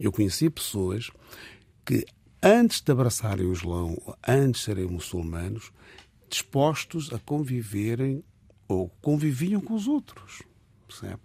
Eu 0.00 0.10
conheci 0.10 0.50
pessoas 0.50 1.10
que, 1.84 2.04
antes 2.42 2.80
de 2.80 2.90
abraçarem 2.90 3.46
o 3.46 3.52
Islão, 3.52 3.96
antes 4.26 4.62
de 4.62 4.64
serem 4.66 4.86
muçulmanos, 4.86 5.70
dispostos 6.28 7.12
a 7.12 7.18
conviverem 7.20 8.24
ou 8.66 8.88
conviviam 9.00 9.60
com 9.60 9.74
os 9.74 9.86
outros. 9.86 10.42
Percebe? 10.88 11.20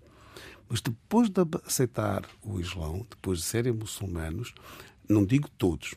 Mas 0.69 0.81
depois 0.81 1.29
de 1.29 1.41
aceitar 1.65 2.27
o 2.43 2.59
Islão, 2.59 3.05
depois 3.09 3.39
de 3.39 3.45
serem 3.45 3.73
muçulmanos, 3.73 4.53
não 5.07 5.25
digo 5.25 5.49
todos, 5.57 5.95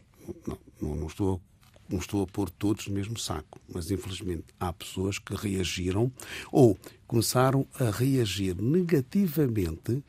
não, 0.81 0.95
não, 0.95 1.07
estou, 1.07 1.41
não 1.89 1.99
estou 1.99 2.23
a 2.23 2.27
pôr 2.27 2.51
todos 2.51 2.87
no 2.87 2.95
mesmo 2.95 3.19
saco, 3.19 3.61
mas 3.73 3.91
infelizmente 3.91 4.45
há 4.59 4.73
pessoas 4.73 5.19
que 5.19 5.35
reagiram 5.35 6.13
ou 6.53 6.79
começaram 7.07 7.67
a 7.79 7.91
reagir 7.91 8.55
negativamente 8.61 10.05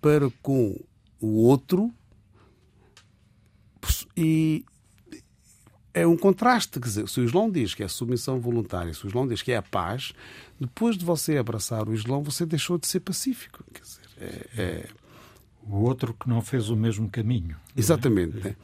para 0.00 0.30
com 0.42 0.76
o 1.20 1.44
outro 1.44 1.92
e 4.16 4.64
é 5.94 6.06
um 6.06 6.16
contraste. 6.16 6.78
Quer 6.78 6.88
dizer, 6.88 7.08
se 7.08 7.20
o 7.20 7.24
Islão 7.24 7.50
diz 7.50 7.74
que 7.74 7.82
é 7.82 7.88
submissão 7.88 8.40
voluntária, 8.40 8.92
se 8.92 9.04
o 9.04 9.08
Islão 9.08 9.26
diz 9.26 9.42
que 9.42 9.52
é 9.52 9.56
a 9.56 9.62
paz, 9.62 10.12
depois 10.58 10.96
de 10.96 11.04
você 11.04 11.38
abraçar 11.38 11.88
o 11.88 11.94
Islão, 11.94 12.22
você 12.22 12.46
deixou 12.46 12.78
de 12.78 12.86
ser 12.86 13.00
pacífico. 13.00 13.64
Dizer, 13.72 13.99
é, 14.20 14.48
é... 14.56 14.88
O 15.62 15.76
outro 15.82 16.14
que 16.14 16.28
não 16.28 16.40
fez 16.40 16.70
o 16.70 16.76
mesmo 16.76 17.08
caminho. 17.10 17.56
Exatamente. 17.76 18.38
É? 18.38 18.40
Né? 18.40 18.56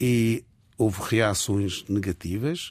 E 0.00 0.44
houve 0.76 1.00
reações 1.02 1.84
negativas. 1.88 2.70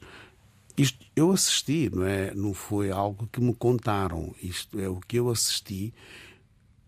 Isto 0.77 1.05
eu 1.15 1.31
assisti, 1.31 1.89
não 1.93 2.05
é? 2.05 2.33
Não 2.33 2.53
foi 2.53 2.91
algo 2.91 3.27
que 3.27 3.41
me 3.41 3.53
contaram. 3.53 4.33
Isto 4.41 4.79
é 4.79 4.87
o 4.87 4.99
que 4.99 5.17
eu 5.17 5.29
assisti 5.29 5.93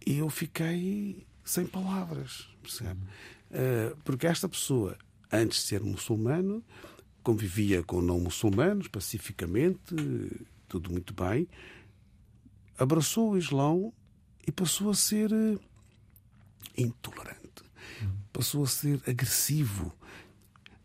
e 0.05 0.19
eu 0.19 0.29
fiquei 0.29 1.25
sem 1.43 1.65
palavras, 1.65 2.47
percebe? 2.61 3.01
Uh, 3.51 3.97
porque 4.03 4.25
esta 4.25 4.47
pessoa 4.47 4.97
antes 5.31 5.59
de 5.59 5.63
ser 5.65 5.81
muçulmano, 5.81 6.63
convivia 7.23 7.83
com 7.83 8.01
não 8.01 8.19
muçulmanos 8.19 8.87
pacificamente, 8.87 9.95
tudo 10.67 10.91
muito 10.91 11.13
bem. 11.13 11.47
Abraçou 12.77 13.31
o 13.31 13.37
Islão 13.37 13.93
e 14.49 14.51
passou 14.51 14.89
a 14.89 14.95
ser 14.95 15.31
eh, 15.31 15.59
intolerante, 16.75 17.63
passou 18.33 18.63
a 18.63 18.67
ser 18.67 18.99
agressivo. 19.07 19.93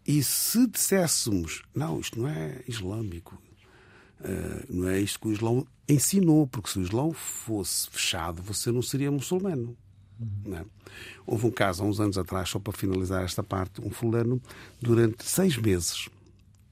E 0.06 0.22
se 0.22 0.66
disséssemos, 0.66 1.62
não, 1.74 1.98
isto 1.98 2.20
não 2.20 2.28
é 2.28 2.62
islâmico, 2.68 3.42
uh, 4.20 4.66
não 4.68 4.86
é 4.86 5.00
isto 5.00 5.18
que 5.18 5.28
o 5.28 5.32
Islão 5.32 5.66
ensinou, 5.88 6.46
porque 6.46 6.68
se 6.68 6.78
o 6.78 6.82
Islão 6.82 7.10
fosse 7.14 7.88
fechado, 7.88 8.42
você 8.42 8.70
não 8.70 8.82
seria 8.82 9.10
muçulmano. 9.10 9.74
É? 10.52 10.62
Houve 11.26 11.46
um 11.46 11.50
caso 11.50 11.82
há 11.82 11.86
uns 11.86 12.00
anos 12.00 12.18
atrás, 12.18 12.50
só 12.50 12.58
para 12.58 12.74
finalizar 12.74 13.24
esta 13.24 13.42
parte, 13.42 13.80
um 13.80 13.88
fulano, 13.88 14.42
durante 14.78 15.24
seis 15.24 15.56
meses, 15.56 16.10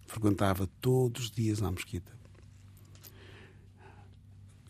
frequentava 0.07 0.69
todos 0.79 1.25
os 1.25 1.31
dias 1.31 1.63
à 1.63 1.71
mesquita. 1.71 2.22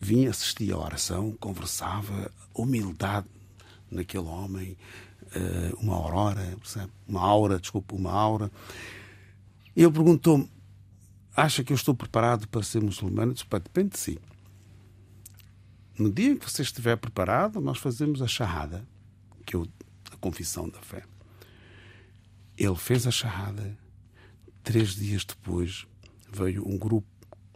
Vinha, 0.03 0.31
assistia 0.31 0.75
à 0.75 0.77
oração, 0.77 1.31
conversava, 1.39 2.29
humildade 2.53 3.25
naquele 3.89 4.25
homem, 4.25 4.77
eh, 5.33 5.71
uma 5.77 5.95
aurora, 5.95 6.57
uma 7.07 7.21
aura, 7.21 7.57
desculpa, 7.57 7.95
uma 7.95 8.11
aura. 8.11 8.51
Ele 9.73 9.89
perguntou-me: 9.89 10.51
Acha 11.33 11.63
que 11.63 11.71
eu 11.71 11.75
estou 11.75 11.95
preparado 11.95 12.49
para 12.49 12.61
ser 12.63 12.81
muçulmano? 12.81 13.33
Disse: 13.33 13.45
Depende 13.49 13.91
de 13.91 13.99
si. 13.99 14.19
No 15.97 16.11
dia 16.11 16.31
em 16.31 16.37
que 16.37 16.51
você 16.51 16.63
estiver 16.63 16.97
preparado, 16.97 17.61
nós 17.61 17.77
fazemos 17.77 18.21
a 18.21 18.27
shahada, 18.27 18.85
que 19.45 19.55
é 19.55 19.59
a 20.11 20.17
confissão 20.17 20.67
da 20.67 20.81
fé. 20.81 21.03
Ele 22.57 22.75
fez 22.75 23.07
a 23.07 23.11
shahada. 23.11 23.77
Três 24.63 24.95
dias 24.95 25.23
depois 25.23 25.87
veio 26.29 26.67
um 26.67 26.77
grupo 26.77 27.07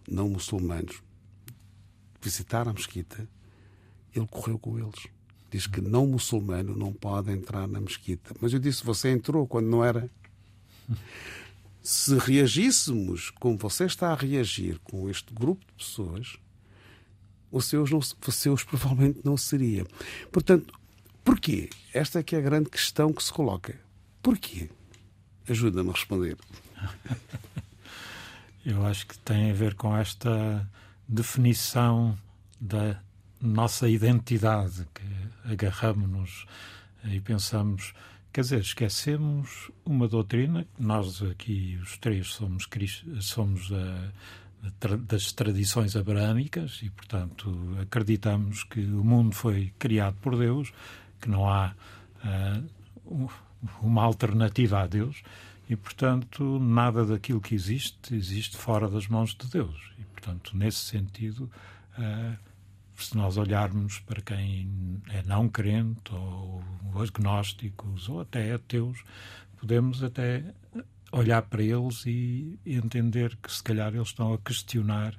não 0.07 0.29
muçulmanos 0.29 1.01
visitar 2.27 2.67
a 2.67 2.73
mesquita. 2.73 3.27
Ele 4.13 4.27
correu 4.27 4.59
com 4.59 4.77
eles. 4.77 5.07
Diz 5.49 5.65
que 5.65 5.79
não 5.79 6.05
muçulmano 6.05 6.75
não 6.75 6.91
pode 6.91 7.31
entrar 7.31 7.67
na 7.67 7.79
mesquita. 7.79 8.35
Mas 8.41 8.51
eu 8.51 8.59
disse: 8.59 8.83
você 8.83 9.09
entrou 9.09 9.47
quando 9.47 9.67
não 9.67 9.83
era. 9.83 10.09
Se 11.81 12.17
reagíssemos 12.17 13.29
como 13.29 13.57
você 13.57 13.85
está 13.85 14.11
a 14.11 14.15
reagir 14.15 14.77
com 14.83 15.09
este 15.09 15.33
grupo 15.33 15.65
de 15.65 15.85
pessoas, 15.85 16.37
os 17.49 17.65
seus, 17.65 17.89
não, 17.89 18.01
seus 18.01 18.63
provavelmente 18.65 19.21
não 19.23 19.37
seria. 19.37 19.85
Portanto, 20.31 20.73
porquê? 21.23 21.69
Esta 21.93 22.19
é 22.19 22.23
que 22.23 22.35
é 22.35 22.39
a 22.39 22.41
grande 22.41 22.69
questão 22.69 23.13
que 23.13 23.23
se 23.23 23.31
coloca. 23.31 23.79
Porquê? 24.21 24.69
Ajuda-me 25.47 25.89
a 25.89 25.93
responder. 25.93 26.37
Eu 28.65 28.85
acho 28.85 29.07
que 29.07 29.17
tem 29.19 29.49
a 29.49 29.53
ver 29.53 29.75
com 29.75 29.95
esta 29.95 30.69
definição 31.07 32.17
da 32.59 32.99
nossa 33.41 33.87
identidade, 33.87 34.87
que 34.93 35.51
agarramos-nos 35.51 36.45
e 37.05 37.19
pensamos, 37.21 37.93
quer 38.33 38.41
dizer, 38.41 38.59
esquecemos 38.59 39.71
uma 39.85 40.07
doutrina, 40.07 40.65
nós 40.77 41.21
aqui 41.21 41.79
os 41.81 41.97
três 41.97 42.33
somos, 42.33 42.67
somos 43.21 43.71
a, 43.71 44.11
das 44.97 45.31
tradições 45.31 45.95
abraâmicas 45.95 46.79
e, 46.81 46.89
portanto, 46.89 47.77
acreditamos 47.81 48.63
que 48.63 48.79
o 48.79 49.03
mundo 49.03 49.33
foi 49.33 49.71
criado 49.77 50.15
por 50.21 50.37
Deus, 50.37 50.73
que 51.21 51.29
não 51.29 51.47
há 51.47 51.73
uh, 52.25 53.29
uma 53.81 54.03
alternativa 54.03 54.81
a 54.81 54.87
Deus 54.87 55.21
e, 55.69 55.75
portanto, 55.75 56.59
nada 56.59 57.05
daquilo 57.05 57.41
que 57.41 57.55
existe 57.55 58.15
existe 58.15 58.57
fora 58.57 58.89
das 58.89 59.07
mãos 59.07 59.35
de 59.35 59.47
Deus. 59.47 59.91
E, 59.99 60.03
portanto, 60.17 60.57
nesse 60.57 60.79
sentido, 60.79 61.49
uh, 61.97 62.37
se 62.95 63.15
nós 63.15 63.37
olharmos 63.37 63.99
para 63.99 64.21
quem 64.21 64.99
é 65.09 65.21
não 65.23 65.47
crente 65.47 66.11
ou 66.11 66.63
agnósticos 66.95 68.09
ou 68.09 68.21
até 68.21 68.53
ateus, 68.53 69.03
podemos 69.59 70.03
até 70.03 70.43
olhar 71.11 71.43
para 71.43 71.61
eles 71.61 72.03
e 72.07 72.59
entender 72.65 73.37
que 73.37 73.51
se 73.51 73.61
calhar 73.61 73.93
eles 73.93 74.07
estão 74.07 74.33
a 74.33 74.37
questionar 74.39 75.13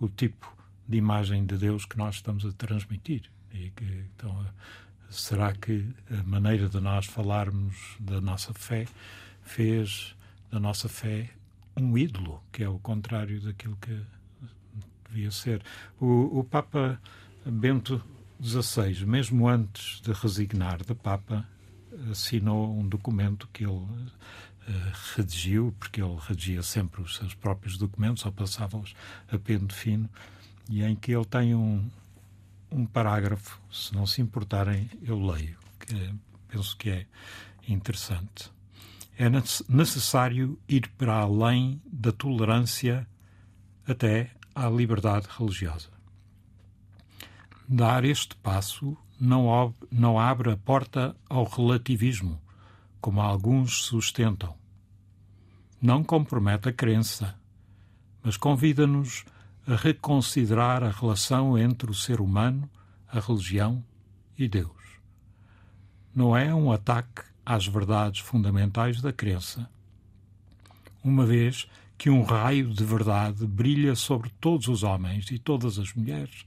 o 0.00 0.08
tipo 0.08 0.52
de 0.88 0.98
imagem 0.98 1.46
de 1.46 1.56
Deus 1.56 1.84
que 1.84 1.96
nós 1.96 2.16
estamos 2.16 2.44
a 2.44 2.52
transmitir. 2.52 3.30
E 3.52 3.70
que, 3.70 4.04
então, 4.16 4.44
será 5.08 5.52
que 5.52 5.86
a 6.10 6.22
maneira 6.24 6.68
de 6.68 6.80
nós 6.80 7.06
falarmos 7.06 7.96
da 8.00 8.20
nossa 8.20 8.52
fé 8.52 8.86
fez 9.42 10.16
da 10.50 10.58
nossa 10.58 10.88
fé 10.88 11.30
um 11.76 11.96
ídolo, 11.96 12.42
que 12.50 12.64
é 12.64 12.68
o 12.68 12.80
contrário 12.80 13.40
daquilo 13.40 13.76
que 13.76 14.00
devia 15.10 15.30
ser? 15.30 15.62
O, 16.00 16.40
o 16.40 16.44
Papa 16.44 17.00
Bento 17.44 18.02
XVI, 18.42 19.04
mesmo 19.04 19.48
antes 19.48 20.00
de 20.00 20.12
resignar 20.12 20.82
de 20.84 20.94
Papa, 20.94 21.46
assinou 22.10 22.78
um 22.78 22.88
documento 22.88 23.48
que 23.52 23.64
ele 23.64 23.86
eh, 24.66 24.92
redigiu, 25.16 25.74
porque 25.78 26.00
ele 26.00 26.16
redigia 26.26 26.62
sempre 26.62 27.02
os 27.02 27.16
seus 27.16 27.34
próprios 27.34 27.76
documentos, 27.76 28.24
ou 28.24 28.32
passava-os 28.32 28.94
a 29.30 29.38
pente 29.38 29.74
fino, 29.74 30.08
e 30.68 30.82
em 30.82 30.94
que 30.94 31.12
ele 31.12 31.24
tem 31.24 31.54
um, 31.54 31.90
um 32.70 32.86
parágrafo, 32.86 33.60
se 33.70 33.94
não 33.94 34.06
se 34.06 34.22
importarem, 34.22 34.88
eu 35.02 35.20
leio, 35.20 35.58
que 35.78 36.14
penso 36.48 36.76
que 36.76 36.90
é 36.90 37.06
interessante. 37.68 38.50
É 39.18 39.28
necessário 39.68 40.58
ir 40.66 40.88
para 40.96 41.14
além 41.14 41.80
da 41.84 42.10
tolerância 42.10 43.06
até 43.86 44.30
à 44.54 44.68
liberdade 44.68 45.26
religiosa. 45.38 45.88
Dar 47.68 48.04
este 48.04 48.34
passo 48.36 48.96
não, 49.20 49.74
não 49.90 50.18
abre 50.18 50.50
a 50.50 50.56
porta 50.56 51.14
ao 51.28 51.44
relativismo, 51.44 52.40
como 53.00 53.20
alguns 53.20 53.84
sustentam. 53.84 54.54
Não 55.80 56.02
compromete 56.02 56.68
a 56.68 56.72
crença, 56.72 57.38
mas 58.22 58.36
convida-nos 58.36 59.24
a 59.66 59.76
reconsiderar 59.76 60.82
a 60.82 60.90
relação 60.90 61.56
entre 61.56 61.90
o 61.90 61.94
ser 61.94 62.20
humano, 62.20 62.68
a 63.08 63.20
religião 63.20 63.84
e 64.36 64.48
Deus. 64.48 64.70
Não 66.14 66.36
é 66.36 66.54
um 66.54 66.72
ataque 66.72 67.22
às 67.44 67.66
verdades 67.66 68.20
fundamentais 68.20 69.00
da 69.00 69.12
crença, 69.12 69.70
uma 71.02 71.24
vez 71.24 71.68
que 72.00 72.08
um 72.08 72.22
raio 72.22 72.72
de 72.72 72.82
verdade 72.82 73.46
brilha 73.46 73.94
sobre 73.94 74.30
todos 74.40 74.68
os 74.68 74.82
homens 74.82 75.30
e 75.30 75.38
todas 75.38 75.78
as 75.78 75.92
mulheres, 75.92 76.46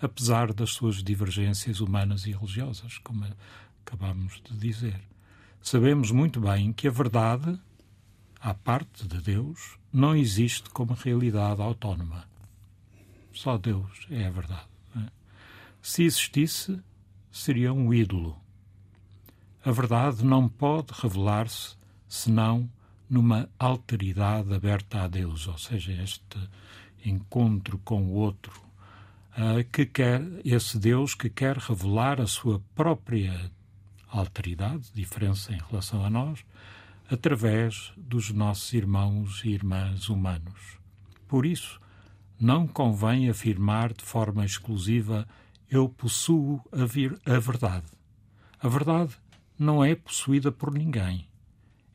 apesar 0.00 0.52
das 0.52 0.70
suas 0.70 1.02
divergências 1.02 1.80
humanas 1.80 2.26
e 2.26 2.30
religiosas, 2.30 2.98
como 2.98 3.26
acabamos 3.84 4.40
de 4.48 4.56
dizer. 4.56 5.00
Sabemos 5.60 6.12
muito 6.12 6.40
bem 6.40 6.72
que 6.72 6.86
a 6.86 6.92
verdade, 6.92 7.58
à 8.40 8.54
parte 8.54 9.08
de 9.08 9.20
Deus, 9.20 9.76
não 9.92 10.14
existe 10.14 10.70
como 10.70 10.94
realidade 10.94 11.60
autónoma. 11.60 12.24
Só 13.32 13.58
Deus 13.58 14.06
é 14.08 14.28
a 14.28 14.30
verdade. 14.30 14.68
É? 14.96 15.10
Se 15.82 16.04
existisse, 16.04 16.78
seria 17.32 17.72
um 17.72 17.92
ídolo. 17.92 18.38
A 19.64 19.72
verdade 19.72 20.24
não 20.24 20.48
pode 20.48 20.92
revelar-se 20.92 21.76
senão 22.08 22.70
numa 23.14 23.48
alteridade 23.60 24.52
aberta 24.52 25.02
a 25.02 25.06
Deus, 25.06 25.46
ou 25.46 25.56
seja, 25.56 25.92
este 25.92 26.36
encontro 27.04 27.78
com 27.78 28.02
o 28.02 28.14
outro, 28.14 28.60
uh, 29.38 29.62
que 29.70 29.86
quer 29.86 30.20
esse 30.44 30.76
Deus 30.80 31.14
que 31.14 31.30
quer 31.30 31.56
revelar 31.58 32.20
a 32.20 32.26
sua 32.26 32.60
própria 32.74 33.52
alteridade, 34.08 34.90
diferença 34.92 35.52
em 35.52 35.60
relação 35.70 36.04
a 36.04 36.10
nós, 36.10 36.44
através 37.08 37.92
dos 37.96 38.30
nossos 38.30 38.72
irmãos 38.72 39.44
e 39.44 39.50
irmãs 39.50 40.08
humanos. 40.08 40.78
Por 41.28 41.46
isso, 41.46 41.80
não 42.40 42.66
convém 42.66 43.30
afirmar 43.30 43.92
de 43.92 44.04
forma 44.04 44.44
exclusiva 44.44 45.24
eu 45.70 45.88
possuo 45.88 46.60
a, 46.72 46.84
vir, 46.84 47.16
a 47.24 47.38
verdade. 47.38 47.86
A 48.60 48.68
verdade 48.68 49.14
não 49.56 49.84
é 49.84 49.94
possuída 49.94 50.50
por 50.50 50.72
ninguém. 50.72 51.28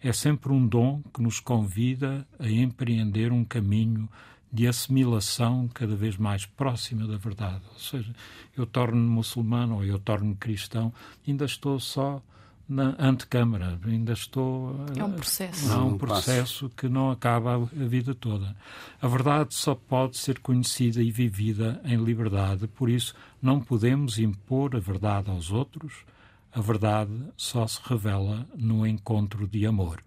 É 0.02 0.14
sempre 0.14 0.52
um 0.52 0.66
dom 0.66 1.02
que 1.14 1.22
nos 1.22 1.40
convida 1.40 2.26
a 2.40 2.50
empreender 2.50 3.32
um 3.32 3.44
caminho 3.44 4.10
de 4.52 4.68
assimilação 4.68 5.70
cada 5.74 5.96
vez 5.96 6.18
mais 6.18 6.46
próxima 6.46 7.06
da 7.06 7.18
verdade. 7.18 7.62
Ou 7.74 7.80
seja, 7.80 8.14
eu 8.58 8.66
torno-me 8.66 9.08
muçulmano 9.08 9.76
ou 9.76 9.86
eu 9.86 10.00
torno-me 10.00 10.36
cristão, 10.36 10.94
ainda 11.28 11.46
estou 11.46 11.80
só 11.80 12.22
na 12.68 12.96
antecâmara, 13.00 13.80
ainda 13.84 14.14
estou. 14.14 14.76
É 14.96 15.04
um 15.04 15.14
processo. 15.14 15.72
É 15.72 15.78
um 15.78 15.98
processo 15.98 16.70
que 16.70 16.88
não 16.88 17.10
acaba 17.10 17.56
a 17.56 17.58
vida 17.58 18.14
toda. 18.14 18.56
A 19.02 19.08
verdade 19.08 19.56
só 19.56 19.74
pode 19.74 20.18
ser 20.18 20.40
conhecida 20.40 21.02
e 21.02 21.12
vivida 21.12 21.82
em 21.84 21.98
liberdade, 21.98 22.68
por 22.68 22.90
isso 22.90 23.16
não 23.42 23.60
podemos 23.60 24.20
impor 24.20 24.76
a 24.76 24.80
verdade 24.80 25.32
aos 25.32 25.52
outros. 25.52 26.06
A 26.52 26.62
verdade 26.62 27.12
só 27.38 27.68
se 27.68 27.80
revela 27.84 28.48
no 28.56 28.86
encontro 28.86 29.48
de 29.48 29.66
amor. 29.66 30.04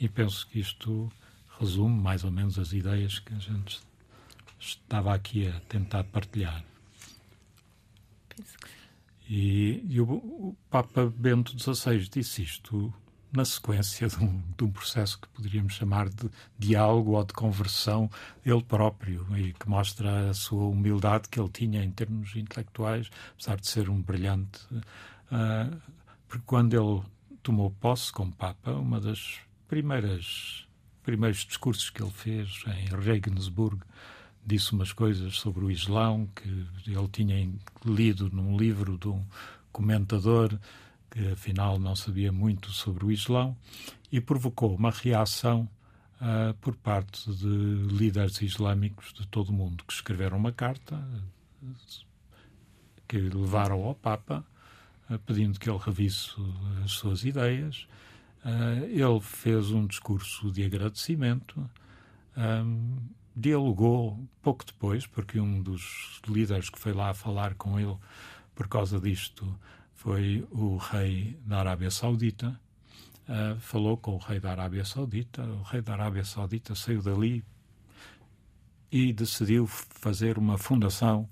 e 0.00 0.08
penso 0.08 0.46
que 0.46 0.60
isto 0.60 1.10
resume 1.58 2.00
mais 2.00 2.22
ou 2.22 2.30
menos 2.30 2.56
as 2.58 2.72
ideias 2.72 3.18
que 3.18 3.34
a 3.34 3.38
gente 3.38 3.80
estava 4.60 5.12
aqui 5.12 5.48
a 5.48 5.58
tentar 5.62 6.04
partilhar. 6.04 6.64
Penso 8.28 8.58
que 8.58 8.68
sim. 8.68 8.74
E, 9.28 9.84
e 9.88 10.00
o, 10.00 10.10
o, 10.10 10.56
Papa 10.70 11.06
Bento 11.06 11.52
XVI 11.58 12.08
disse 12.08 12.42
isto 12.42 12.92
na 13.32 13.44
sequência 13.44 14.08
de 14.08 14.16
um, 14.16 14.42
de 14.56 14.64
um, 14.64 14.70
processo 14.70 15.20
que 15.20 15.28
poderíamos 15.28 15.74
chamar 15.74 16.08
de 16.08 16.30
diálogo 16.58 17.12
ou 17.12 17.24
de 17.24 17.32
conversão 17.32 18.10
ele 18.44 18.62
próprio 18.62 19.26
e 19.36 19.52
que 19.52 19.68
mostra 19.68 20.30
a 20.30 20.34
sua 20.34 20.64
humildade 20.64 21.28
que 21.28 21.38
ele 21.38 21.50
tinha 21.50 21.84
em 21.84 21.90
termos 21.90 22.34
intelectuais, 22.36 23.10
apesar 23.34 23.56
de 23.56 23.68
ser 23.68 23.90
um 23.90 24.00
brilhante. 24.00 24.64
Uh, 24.72 25.76
porque 26.26 26.44
quando 26.46 26.74
ele 26.74 27.02
tomou 27.42 27.70
posse 27.70 28.12
como 28.12 28.32
Papa, 28.32 28.72
uma 28.72 29.00
das 29.00 29.38
primeiras 29.66 30.66
primeiros 31.02 31.38
discursos 31.38 31.88
que 31.88 32.02
ele 32.02 32.10
fez 32.10 32.62
em 32.66 32.94
Regensburg 32.94 33.80
disse 34.44 34.72
umas 34.72 34.92
coisas 34.92 35.36
sobre 35.36 35.64
o 35.64 35.70
Islão 35.70 36.28
que 36.34 36.48
ele 36.86 37.08
tinha 37.10 37.50
lido 37.84 38.30
num 38.30 38.56
livro 38.56 38.98
de 38.98 39.08
um 39.08 39.24
comentador 39.72 40.58
que 41.10 41.32
afinal 41.32 41.78
não 41.78 41.96
sabia 41.96 42.32
muito 42.32 42.70
sobre 42.70 43.04
o 43.04 43.12
Islão 43.12 43.56
e 44.10 44.20
provocou 44.20 44.74
uma 44.74 44.90
reação 44.90 45.68
uh, 46.20 46.54
por 46.60 46.76
parte 46.76 47.30
de 47.32 47.46
líderes 47.46 48.40
islâmicos 48.42 49.12
de 49.12 49.26
todo 49.26 49.50
o 49.50 49.52
mundo 49.52 49.84
que 49.84 49.92
escreveram 49.92 50.36
uma 50.36 50.52
carta 50.52 51.02
que 53.06 53.18
levaram 53.18 53.82
ao 53.84 53.94
Papa 53.94 54.44
uh, 55.10 55.18
pedindo 55.20 55.58
que 55.58 55.68
ele 55.68 55.78
revisse 55.78 56.32
as 56.84 56.92
suas 56.92 57.24
ideias. 57.24 57.88
Uh, 58.44 58.84
ele 58.84 59.20
fez 59.20 59.70
um 59.70 59.86
discurso 59.86 60.50
de 60.50 60.64
agradecimento. 60.64 61.68
Um, 62.36 62.96
dialogou 63.34 64.18
pouco 64.42 64.64
depois, 64.64 65.06
porque 65.06 65.38
um 65.38 65.62
dos 65.62 66.20
líderes 66.26 66.68
que 66.68 66.78
foi 66.78 66.92
lá 66.92 67.14
falar 67.14 67.54
com 67.54 67.78
ele 67.78 67.96
por 68.54 68.66
causa 68.66 69.00
disto 69.00 69.56
foi 69.98 70.46
o 70.50 70.76
rei 70.76 71.36
da 71.44 71.58
Arábia 71.58 71.90
Saudita. 71.90 72.58
Uh, 73.28 73.58
falou 73.60 73.96
com 73.96 74.12
o 74.12 74.18
rei 74.18 74.40
da 74.40 74.52
Arábia 74.52 74.84
Saudita. 74.84 75.42
O 75.42 75.62
rei 75.62 75.82
da 75.82 75.92
Arábia 75.92 76.24
Saudita 76.24 76.74
saiu 76.74 77.02
dali 77.02 77.44
e 78.90 79.12
decidiu 79.12 79.66
fazer 79.66 80.38
uma 80.38 80.56
fundação 80.56 81.28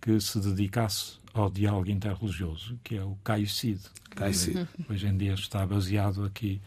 que 0.00 0.18
se 0.18 0.40
dedicasse 0.40 1.18
ao 1.34 1.50
diálogo 1.50 1.90
interreligioso, 1.90 2.78
que 2.82 2.96
é 2.96 3.04
o 3.04 3.16
CAICID. 3.22 3.80
CAICID. 4.10 4.66
Hoje 4.88 5.06
em 5.06 5.16
dia 5.16 5.34
está 5.34 5.66
baseado 5.66 6.24
aqui 6.24 6.60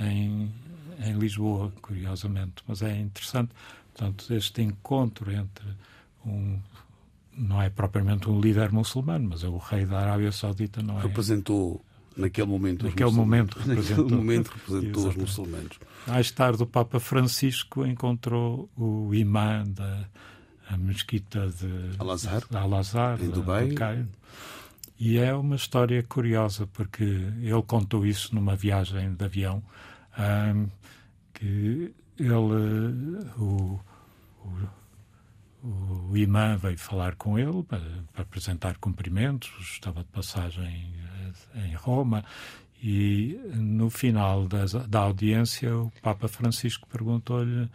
em, 0.00 0.50
em 0.98 1.18
Lisboa, 1.18 1.70
curiosamente. 1.82 2.64
Mas 2.66 2.80
é 2.82 2.98
interessante 2.98 3.52
Portanto, 3.94 4.34
este 4.34 4.60
encontro 4.60 5.30
entre 5.30 5.66
um 6.26 6.58
não 7.36 7.60
é 7.60 7.70
propriamente 7.70 8.28
um 8.28 8.40
líder 8.40 8.72
muçulmano, 8.72 9.28
mas 9.30 9.44
é 9.44 9.48
o 9.48 9.58
rei 9.58 9.84
da 9.84 9.98
Arábia 9.98 10.32
Saudita, 10.32 10.82
não 10.82 10.98
é? 10.98 11.02
Representou 11.02 11.84
naquele 12.16 12.46
momento 12.46 12.84
naquele 12.84 13.10
momento 13.10 13.58
representou, 13.58 14.04
naquele 14.04 14.16
momento 14.16 14.48
representou 14.50 15.08
os 15.08 15.16
muçulmanos. 15.16 15.78
Mais 16.06 16.30
tarde 16.30 16.62
o 16.62 16.66
Papa 16.66 17.00
Francisco 17.00 17.84
encontrou 17.84 18.68
o 18.76 19.14
imã 19.14 19.64
da 19.66 20.08
a 20.68 20.76
mesquita 20.76 21.48
de 21.48 21.90
Al-Azhar, 21.98 22.44
Al 22.54 23.24
em 23.24 23.30
Dubai. 23.30 23.74
E 24.98 25.18
é 25.18 25.34
uma 25.34 25.56
história 25.56 26.02
curiosa 26.02 26.66
porque 26.68 27.04
ele 27.04 27.62
contou 27.66 28.06
isso 28.06 28.34
numa 28.34 28.56
viagem 28.56 29.12
de 29.12 29.24
avião 29.24 29.62
um, 30.18 30.68
que 31.34 31.92
ele, 32.18 32.32
o, 33.36 33.80
o, 34.44 34.58
o 35.64 36.16
imã 36.16 36.56
veio 36.56 36.78
falar 36.78 37.16
com 37.16 37.38
ele 37.38 37.62
para, 37.62 37.80
para, 38.12 38.22
apresentar 38.22 38.76
cumprimentos, 38.76 39.50
estava 39.60 40.02
de 40.02 40.08
passagem 40.10 40.92
em 41.54 41.74
Roma, 41.74 42.24
e 42.82 43.40
no 43.54 43.88
final 43.88 44.46
das, 44.46 44.72
da 44.72 45.00
audiência 45.00 45.74
o 45.74 45.90
Papa 46.02 46.28
Francisco 46.28 46.86
perguntou-lhe: 46.86 47.68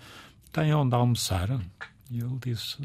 tem 0.51 0.73
onde 0.73 0.93
almoçar? 0.93 1.49
E 2.11 2.19
ele 2.19 2.37
disse: 2.45 2.77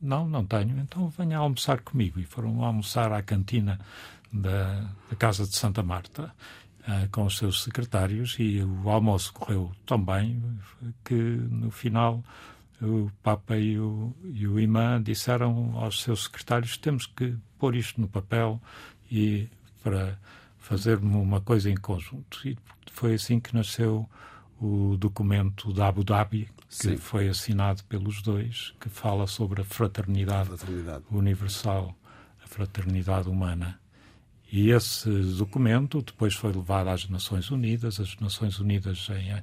não, 0.00 0.28
não 0.28 0.44
tenho, 0.44 0.78
então 0.78 1.08
venha 1.08 1.38
almoçar 1.38 1.80
comigo. 1.80 2.20
E 2.20 2.24
foram 2.24 2.62
almoçar 2.62 3.12
à 3.12 3.22
cantina 3.22 3.80
da, 4.30 4.90
da 5.08 5.16
Casa 5.16 5.46
de 5.46 5.56
Santa 5.56 5.82
Marta. 5.82 6.34
Ah, 6.86 7.06
com 7.12 7.26
os 7.26 7.36
seus 7.36 7.62
secretários 7.62 8.36
e 8.38 8.62
o 8.62 8.88
almoço 8.88 9.34
correu 9.34 9.70
tão 9.84 10.02
bem 10.02 10.42
que 11.04 11.14
no 11.14 11.70
final 11.70 12.24
o 12.80 13.10
Papa 13.22 13.56
e 13.56 13.78
o, 13.78 14.14
e 14.24 14.46
o 14.46 14.58
imã 14.58 15.02
disseram 15.02 15.78
aos 15.78 16.02
seus 16.02 16.24
secretários 16.24 16.76
temos 16.76 17.06
que 17.06 17.36
pôr 17.58 17.76
isto 17.76 18.00
no 18.00 18.08
papel 18.08 18.60
e 19.10 19.48
para 19.82 20.18
fazer 20.58 20.98
uma 20.98 21.40
coisa 21.40 21.70
em 21.70 21.76
conjunto. 21.76 22.46
E 22.46 22.56
foi 22.90 23.14
assim 23.14 23.40
que 23.40 23.54
nasceu 23.54 24.08
o 24.60 24.96
documento 24.96 25.72
da 25.72 25.88
Abu 25.88 26.04
Dhabi, 26.04 26.48
que 26.68 26.88
Sim. 26.90 26.96
foi 26.96 27.28
assinado 27.28 27.82
pelos 27.84 28.22
dois, 28.22 28.74
que 28.78 28.88
fala 28.88 29.26
sobre 29.26 29.62
a 29.62 29.64
fraternidade, 29.64 30.48
fraternidade. 30.48 31.04
universal, 31.10 31.94
a 32.44 32.46
fraternidade 32.46 33.28
humana. 33.28 33.80
E 34.52 34.70
esse 34.70 35.08
documento 35.36 36.02
depois 36.02 36.34
foi 36.34 36.52
levado 36.52 36.88
às 36.88 37.08
Nações 37.08 37.50
Unidas. 37.50 38.00
As 38.00 38.16
Nações 38.16 38.58
Unidas, 38.58 39.08
em, 39.10 39.42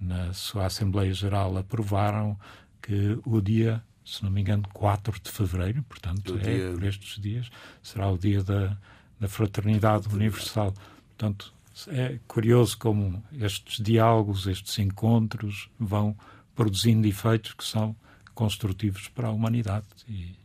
na 0.00 0.32
sua 0.32 0.66
Assembleia 0.66 1.12
Geral, 1.12 1.56
aprovaram 1.56 2.38
que 2.86 3.18
o 3.24 3.40
dia, 3.40 3.82
se 4.04 4.22
não 4.22 4.30
me 4.30 4.40
engano, 4.40 4.62
4 4.72 5.20
de 5.20 5.30
fevereiro, 5.30 5.82
portanto, 5.82 6.34
o 6.34 6.38
é 6.38 6.42
dia... 6.42 6.72
por 6.72 6.84
estes 6.84 7.20
dias, 7.20 7.50
será 7.82 8.08
o 8.08 8.16
dia 8.16 8.44
da, 8.44 8.76
da 9.18 9.28
Fraternidade 9.28 10.08
Universal. 10.08 10.72
Portanto, 11.08 11.52
é 11.88 12.18
curioso 12.28 12.78
como 12.78 13.22
estes 13.32 13.84
diálogos, 13.84 14.46
estes 14.46 14.78
encontros 14.78 15.68
vão 15.78 16.16
produzindo 16.54 17.06
efeitos 17.06 17.52
que 17.52 17.64
são 17.64 17.94
construtivos 18.34 19.08
para 19.08 19.28
a 19.28 19.32
humanidade. 19.32 19.86
E 20.08 20.36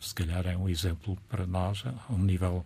se 0.00 0.14
calhar 0.14 0.46
é 0.46 0.56
um 0.56 0.68
exemplo 0.68 1.18
para 1.28 1.46
nós, 1.46 1.82
a 1.84 2.12
um 2.12 2.18
nível 2.18 2.64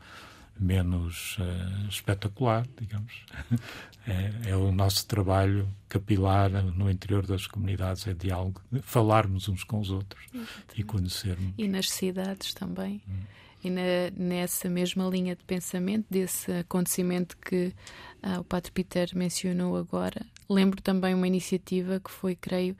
menos 0.58 1.36
uh, 1.38 1.88
espetacular, 1.88 2.66
digamos. 2.78 3.24
É, 4.04 4.50
é, 4.50 4.56
o 4.56 4.72
nosso 4.72 5.06
trabalho 5.06 5.68
capilar 5.88 6.50
no 6.50 6.90
interior 6.90 7.24
das 7.24 7.46
comunidades, 7.46 8.04
é 8.08 8.12
diálogo, 8.12 8.60
falarmos 8.82 9.48
uns 9.48 9.62
com 9.62 9.78
os 9.78 9.90
outros 9.90 10.24
Exatamente. 10.34 10.64
e 10.76 10.82
conhecermos. 10.82 11.54
E 11.56 11.68
nas 11.68 11.88
cidades 11.88 12.52
também. 12.52 13.00
Hum. 13.08 13.22
E 13.62 13.70
na, 13.70 14.10
nessa 14.16 14.68
mesma 14.68 15.08
linha 15.08 15.36
de 15.36 15.44
pensamento, 15.44 16.06
desse 16.10 16.50
acontecimento 16.50 17.36
que 17.36 17.72
uh, 18.24 18.40
o 18.40 18.44
Padre 18.44 18.72
Peter 18.72 19.08
mencionou 19.14 19.76
agora, 19.76 20.26
lembro 20.50 20.82
também 20.82 21.14
uma 21.14 21.28
iniciativa 21.28 22.00
que 22.00 22.10
foi, 22.10 22.34
creio, 22.34 22.76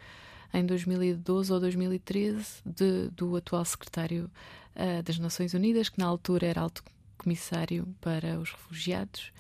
em 0.53 0.67
2012 0.67 1.53
ou 1.53 1.61
2013, 1.61 2.63
de, 2.67 3.09
do 3.11 3.37
atual 3.37 3.65
secretário 3.65 4.29
uh, 4.75 5.03
das 5.05 5.21
Nações 5.21 5.55
Unidas, 5.55 5.89
que 5.89 6.01
na 6.01 6.07
altura 6.07 6.49
era 6.49 6.63
alto 6.63 6.83
comissário 7.23 7.87
para 8.01 8.39
os 8.39 8.51
refugiados, 8.51 9.33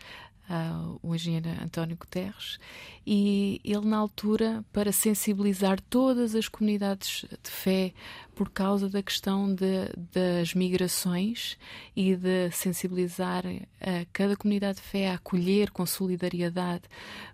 uh, 0.49 0.99
o 1.03 1.14
engenheiro 1.14 1.49
António 1.62 1.97
Guterres, 1.97 2.59
e 3.07 3.61
ele, 3.64 3.87
na 3.87 3.97
altura, 3.97 4.64
para 4.72 4.93
sensibilizar 4.93 5.80
todas 5.80 6.35
as 6.35 6.49
comunidades 6.49 7.24
de 7.43 7.51
fé 7.51 7.93
por 8.35 8.51
causa 8.51 8.89
da 8.89 9.03
questão 9.03 9.55
de, 9.55 9.91
das 10.12 10.55
migrações 10.55 11.59
e 11.97 12.14
de 12.14 12.51
sensibilizar 12.51 13.45
a 13.80 14.07
cada 14.12 14.37
comunidade 14.37 14.78
de 14.78 14.85
fé 14.85 15.11
a 15.11 15.14
acolher 15.14 15.70
com 15.70 15.85
solidariedade 15.87 16.85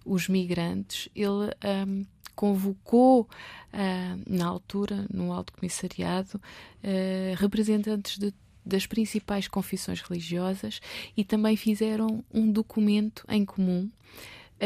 os 0.04 0.28
migrantes, 0.28 1.08
ele. 1.14 1.52
Um, 1.86 2.04
convocou, 2.38 3.22
uh, 3.22 4.22
na 4.24 4.46
altura, 4.46 5.04
no 5.12 5.32
Alto 5.32 5.52
Comissariado, 5.52 6.36
uh, 6.36 7.34
representantes 7.36 8.16
de 8.16 8.32
das 8.68 8.86
principais 8.86 9.48
confissões 9.48 10.00
religiosas 10.00 10.80
e 11.16 11.24
também 11.24 11.56
fizeram 11.56 12.24
um 12.32 12.50
documento 12.50 13.24
em 13.28 13.44
comum 13.44 13.90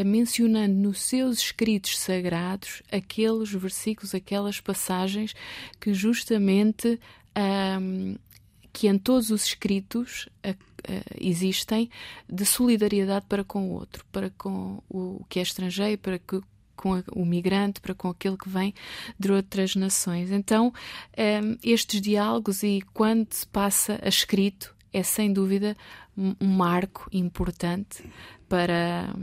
mencionando 0.07 0.75
nos 0.75 1.01
seus 1.01 1.39
escritos 1.39 1.99
sagrados 1.99 2.83
aqueles 2.91 3.53
versículos, 3.53 4.15
aquelas 4.15 4.59
passagens 4.59 5.35
que 5.79 5.93
justamente 5.93 6.99
um, 7.37 8.17
que 8.73 8.89
em 8.89 8.99
todos 8.99 9.31
os 9.31 9.45
escritos 9.45 10.29
uh, 10.47 10.51
uh, 10.51 11.05
existem 11.21 11.91
de 12.29 12.45
solidariedade 12.47 13.27
para 13.29 13.45
com 13.45 13.69
o 13.69 13.73
outro, 13.73 14.05
para 14.11 14.31
com 14.31 14.83
o 14.89 15.25
que 15.29 15.39
é 15.39 15.43
estrangeiro, 15.43 15.99
para 15.99 16.19
que, 16.19 16.41
com 16.77 17.03
o 17.13 17.25
migrante, 17.25 17.81
para 17.81 17.95
com 17.95 18.09
aquele 18.09 18.37
que 18.37 18.49
vem 18.49 18.75
de 19.19 19.33
outras 19.33 19.75
nações. 19.77 20.31
Então, 20.31 20.73
ehm, 21.17 21.57
estes 21.63 22.01
diálogos 22.01 22.63
e 22.63 22.83
quando 22.93 23.33
se 23.33 23.47
passa 23.47 23.99
a 24.03 24.09
escrito 24.09 24.75
é 24.93 25.03
sem 25.03 25.33
dúvida 25.33 25.77
um 26.17 26.35
marco 26.47 27.09
importante 27.11 28.05
para 28.49 29.15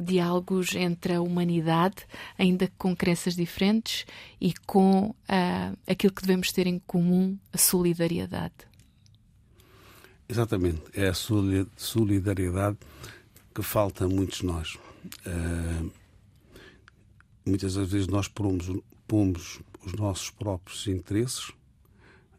diálogos 0.00 0.74
entre 0.76 1.14
a 1.14 1.20
humanidade, 1.20 2.06
ainda 2.38 2.70
com 2.78 2.94
crenças 2.94 3.34
diferentes, 3.34 4.06
e 4.40 4.54
com 4.64 5.14
aquilo 5.86 6.12
que 6.12 6.22
devemos 6.22 6.52
ter 6.52 6.68
em 6.68 6.78
comum, 6.78 7.36
a 7.52 7.58
solidariedade. 7.58 8.54
Exatamente, 10.28 10.82
é 10.94 11.08
a 11.08 11.14
solidariedade 11.76 12.76
que 13.54 13.62
falta 13.62 14.04
a 14.04 14.08
muitos 14.08 14.38
de 14.38 14.46
nós. 14.46 14.74
Uh, 15.26 15.90
muitas 17.48 17.74
das 17.74 17.90
vezes 17.90 18.06
nós 18.06 18.28
pomos, 18.28 18.70
pomos 19.06 19.60
os 19.84 19.92
nossos 19.94 20.30
próprios 20.30 20.86
interesses, 20.86 21.50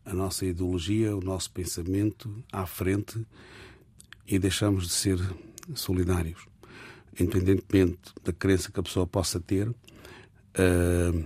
a 0.05 0.13
nossa 0.13 0.45
ideologia, 0.45 1.15
o 1.15 1.21
nosso 1.21 1.51
pensamento 1.51 2.43
à 2.51 2.65
frente 2.65 3.25
e 4.27 4.37
deixamos 4.37 4.87
de 4.87 4.93
ser 4.93 5.19
solidários. 5.73 6.45
Independentemente 7.19 8.13
da 8.23 8.31
crença 8.31 8.71
que 8.71 8.79
a 8.79 8.83
pessoa 8.83 9.05
possa 9.05 9.39
ter, 9.39 9.67
uh, 9.67 11.25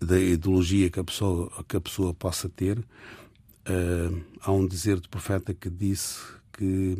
da 0.00 0.18
ideologia 0.18 0.90
que 0.90 1.00
a 1.00 1.04
pessoa, 1.04 1.64
que 1.68 1.76
a 1.76 1.80
pessoa 1.80 2.12
possa 2.12 2.48
ter, 2.48 2.78
uh, 2.78 4.24
há 4.40 4.52
um 4.52 4.66
dizer 4.66 4.98
do 4.98 5.08
profeta 5.08 5.54
que 5.54 5.70
disse 5.70 6.20
que 6.52 6.98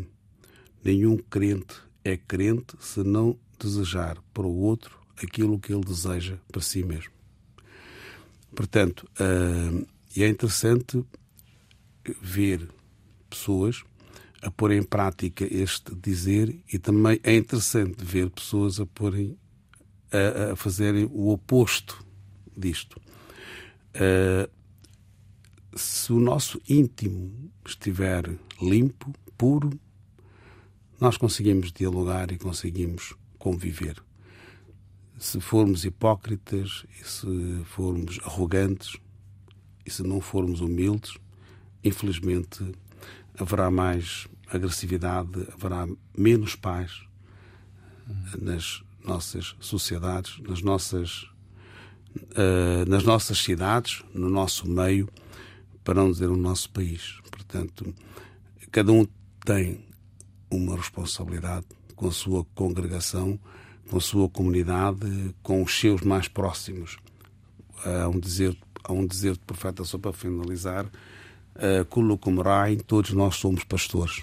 nenhum 0.83 1.17
crente 1.17 1.75
é 2.05 2.17
crente 2.17 2.77
se 2.81 3.03
não 3.03 3.37
desejar 3.59 4.17
para 4.33 4.47
o 4.47 4.57
outro 4.57 5.00
aquilo 5.23 5.59
que 5.59 5.73
ele 5.73 5.85
deseja 5.85 6.37
para 6.51 6.61
si 6.61 6.83
mesmo. 6.83 7.13
Portanto, 8.55 9.09
uh, 9.21 9.87
é 10.17 10.27
interessante 10.29 11.05
ver 12.21 12.69
pessoas 13.29 13.85
a 14.43 14.51
pôr 14.51 14.73
em 14.73 14.83
prática 14.83 15.45
este 15.45 15.95
dizer 15.95 16.59
e 16.73 16.79
também 16.79 17.21
é 17.23 17.37
interessante 17.37 18.05
ver 18.05 18.31
pessoas 18.31 18.81
a 18.81 18.87
porem 18.87 19.37
a, 20.11 20.53
a 20.53 20.57
fazerem 20.57 21.05
o 21.13 21.31
oposto 21.31 22.05
disto. 22.57 23.01
Uh, 23.95 24.51
se 25.77 26.13
o 26.13 26.19
nosso 26.19 26.61
íntimo 26.69 27.53
estiver 27.65 28.37
limpo, 28.61 29.13
puro, 29.37 29.79
nós 31.01 31.17
conseguimos 31.17 31.73
dialogar 31.73 32.33
e 32.33 32.39
conseguimos 32.39 33.15
conviver. 33.39 34.03
Se 35.21 35.39
formos 35.39 35.85
hipócritas 35.85 36.87
e 36.99 37.07
se 37.07 37.63
formos 37.67 38.19
arrogantes 38.25 38.97
e 39.85 39.91
se 39.91 40.03
não 40.03 40.19
formos 40.19 40.63
humildes, 40.63 41.13
infelizmente 41.85 42.73
haverá 43.39 43.71
mais 43.71 44.27
agressividade, 44.49 45.47
haverá 45.53 45.87
menos 46.17 46.57
paz 46.57 47.03
nas 48.41 48.83
nossas 49.05 49.55
sociedades, 49.61 50.39
nas 50.39 50.63
nossas, 50.63 51.25
uh, 52.17 52.89
nas 52.89 53.05
nossas 53.05 53.37
cidades, 53.41 54.03
no 54.15 54.31
nosso 54.31 54.67
meio, 54.67 55.07
para 55.85 56.01
não 56.01 56.11
dizer 56.11 56.29
no 56.29 56.37
nosso 56.37 56.71
país. 56.71 57.19
Portanto, 57.31 57.95
cada 58.73 58.91
um 58.91 59.07
tem 59.45 59.85
uma 60.51 60.77
responsabilidade 60.77 61.67
com 61.95 62.09
a 62.09 62.13
sua 62.13 62.43
congregação, 62.55 63.39
com 63.91 63.97
a 63.97 64.01
sua 64.01 64.29
comunidade, 64.29 65.35
com 65.43 65.63
os 65.63 65.79
seus 65.79 66.03
mais 66.03 66.29
próximos. 66.29 66.97
Há 67.85 68.09
um 68.09 68.21
dizer, 68.21 68.57
há 68.85 68.93
um 68.93 69.05
dizer 69.05 69.33
do 69.33 69.41
profeta, 69.41 69.85
só 69.85 69.99
para 69.99 70.13
finalizar, 70.13 70.87
Kulukum 71.89 72.41
Rai, 72.41 72.77
todos 72.77 73.11
nós 73.11 73.35
somos 73.37 73.65
pastores 73.65 74.23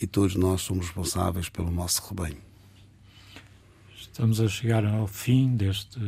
e 0.00 0.06
todos 0.06 0.34
nós 0.34 0.62
somos 0.62 0.86
responsáveis 0.86 1.48
pelo 1.48 1.70
nosso 1.70 2.02
rebanho. 2.08 2.42
Estamos 3.96 4.40
a 4.40 4.48
chegar 4.48 4.84
ao 4.84 5.06
fim 5.06 5.56
deste 5.56 6.00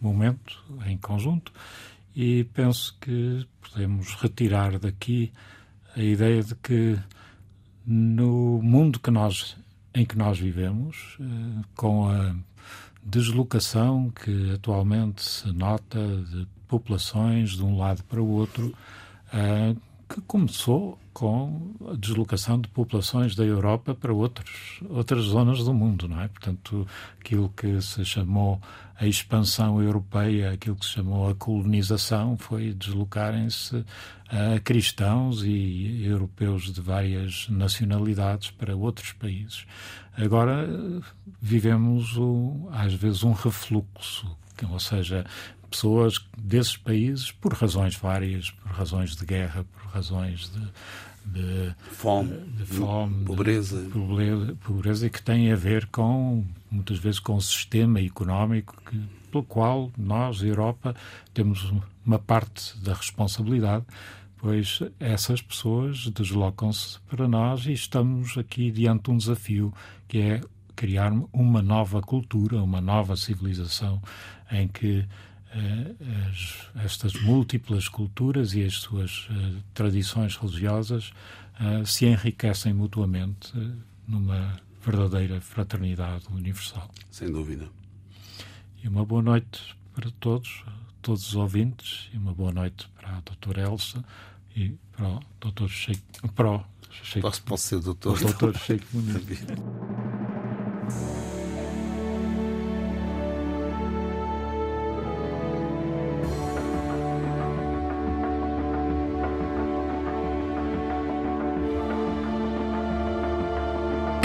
momento 0.00 0.62
em 0.86 0.96
conjunto 0.96 1.52
e 2.14 2.44
penso 2.54 2.96
que 3.00 3.46
podemos 3.60 4.14
retirar 4.14 4.78
daqui 4.78 5.32
a 5.96 6.02
ideia 6.02 6.42
de 6.42 6.54
que 6.54 6.98
no 7.84 8.60
mundo 8.62 9.00
que 9.00 9.10
nós, 9.10 9.56
em 9.94 10.04
que 10.04 10.16
nós 10.16 10.38
vivemos, 10.38 11.16
eh, 11.20 11.64
com 11.76 12.08
a 12.08 12.34
deslocação 13.02 14.10
que 14.10 14.52
atualmente 14.54 15.22
se 15.22 15.52
nota 15.52 15.98
de 16.30 16.46
populações 16.68 17.50
de 17.50 17.62
um 17.62 17.76
lado 17.76 18.02
para 18.04 18.22
o 18.22 18.28
outro, 18.28 18.72
uh, 19.34 19.76
que 20.12 20.20
começou 20.22 20.98
com 21.14 21.74
a 21.90 21.94
deslocação 21.94 22.60
de 22.60 22.68
populações 22.68 23.34
da 23.34 23.44
Europa 23.44 23.94
para 23.94 24.12
outros, 24.12 24.80
outras 24.90 25.24
zonas 25.24 25.64
do 25.64 25.72
mundo, 25.72 26.06
não 26.06 26.20
é? 26.20 26.28
Portanto, 26.28 26.86
aquilo 27.18 27.48
que 27.56 27.80
se 27.80 28.04
chamou 28.04 28.60
a 28.96 29.06
expansão 29.06 29.82
europeia, 29.82 30.52
aquilo 30.52 30.76
que 30.76 30.84
se 30.84 30.92
chamou 30.92 31.30
a 31.30 31.34
colonização, 31.34 32.36
foi 32.36 32.74
deslocarem-se 32.74 33.84
cristãos 34.64 35.42
e 35.44 36.04
europeus 36.04 36.72
de 36.72 36.80
várias 36.80 37.48
nacionalidades 37.48 38.50
para 38.50 38.76
outros 38.76 39.12
países. 39.12 39.66
Agora 40.16 40.68
vivemos, 41.40 42.16
o, 42.18 42.68
às 42.70 42.92
vezes, 42.92 43.22
um 43.22 43.32
refluxo, 43.32 44.36
ou 44.70 44.78
seja, 44.78 45.24
pessoas 45.72 46.24
desses 46.38 46.76
países, 46.76 47.32
por 47.32 47.54
razões 47.54 47.96
várias, 47.96 48.50
por 48.50 48.70
razões 48.70 49.16
de 49.16 49.24
guerra, 49.24 49.64
por 49.64 49.90
razões 49.90 50.52
de, 50.52 51.40
de 51.40 51.74
fome, 51.90 52.38
de 52.56 52.64
fome 52.64 53.24
pobreza. 53.24 53.82
De 53.82 53.88
pobreza, 53.88 54.56
pobreza, 54.62 55.10
que 55.10 55.22
tem 55.22 55.50
a 55.50 55.56
ver 55.56 55.86
com, 55.86 56.44
muitas 56.70 56.98
vezes, 56.98 57.18
com 57.18 57.34
o 57.34 57.40
sistema 57.40 58.00
económico 58.00 58.76
que, 58.88 59.00
pelo 59.30 59.44
qual 59.44 59.90
nós, 59.96 60.42
Europa, 60.42 60.94
temos 61.32 61.72
uma 62.04 62.18
parte 62.18 62.78
da 62.78 62.92
responsabilidade, 62.92 63.84
pois 64.36 64.80
essas 65.00 65.40
pessoas 65.40 66.08
deslocam-se 66.08 66.98
para 67.08 67.26
nós 67.26 67.64
e 67.64 67.72
estamos 67.72 68.36
aqui 68.36 68.70
diante 68.70 69.04
de 69.04 69.10
um 69.10 69.16
desafio 69.16 69.72
que 70.06 70.18
é 70.18 70.40
criar 70.76 71.12
uma 71.32 71.62
nova 71.62 72.02
cultura, 72.02 72.62
uma 72.62 72.80
nova 72.80 73.16
civilização 73.16 74.02
em 74.50 74.68
que 74.68 75.06
as, 76.28 76.84
estas 76.84 77.14
múltiplas 77.22 77.88
culturas 77.88 78.54
e 78.54 78.64
as 78.64 78.74
suas 78.74 79.28
uh, 79.28 79.62
tradições 79.74 80.36
religiosas 80.36 81.12
uh, 81.60 81.86
se 81.86 82.06
enriquecem 82.06 82.72
mutuamente 82.72 83.56
uh, 83.56 83.76
numa 84.06 84.56
verdadeira 84.84 85.40
fraternidade 85.40 86.24
universal. 86.30 86.90
Sem 87.10 87.30
dúvida. 87.30 87.68
E 88.82 88.88
uma 88.88 89.04
boa 89.04 89.22
noite 89.22 89.76
para 89.94 90.10
todos, 90.18 90.64
todos 91.00 91.28
os 91.28 91.34
ouvintes, 91.36 92.10
e 92.12 92.16
uma 92.16 92.34
boa 92.34 92.52
noite 92.52 92.88
para 92.96 93.16
a 93.16 93.20
doutora 93.20 93.62
Elsa 93.62 94.04
e 94.56 94.70
para 94.96 95.08
o 95.08 95.20
doutor 95.40 95.68
Sheik. 95.68 96.02
Para 96.34 96.50
o 96.50 96.64
Sheik, 96.90 97.20
posso, 97.20 97.42
posso 97.42 97.66
ser 97.66 97.80
doutor? 97.80 98.16
O 98.16 98.20
doutor 98.20 98.56
Sheik 98.56 98.84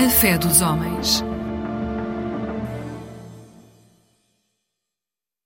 Fé 0.10 0.38
dos 0.38 0.62
homens. 0.62 1.24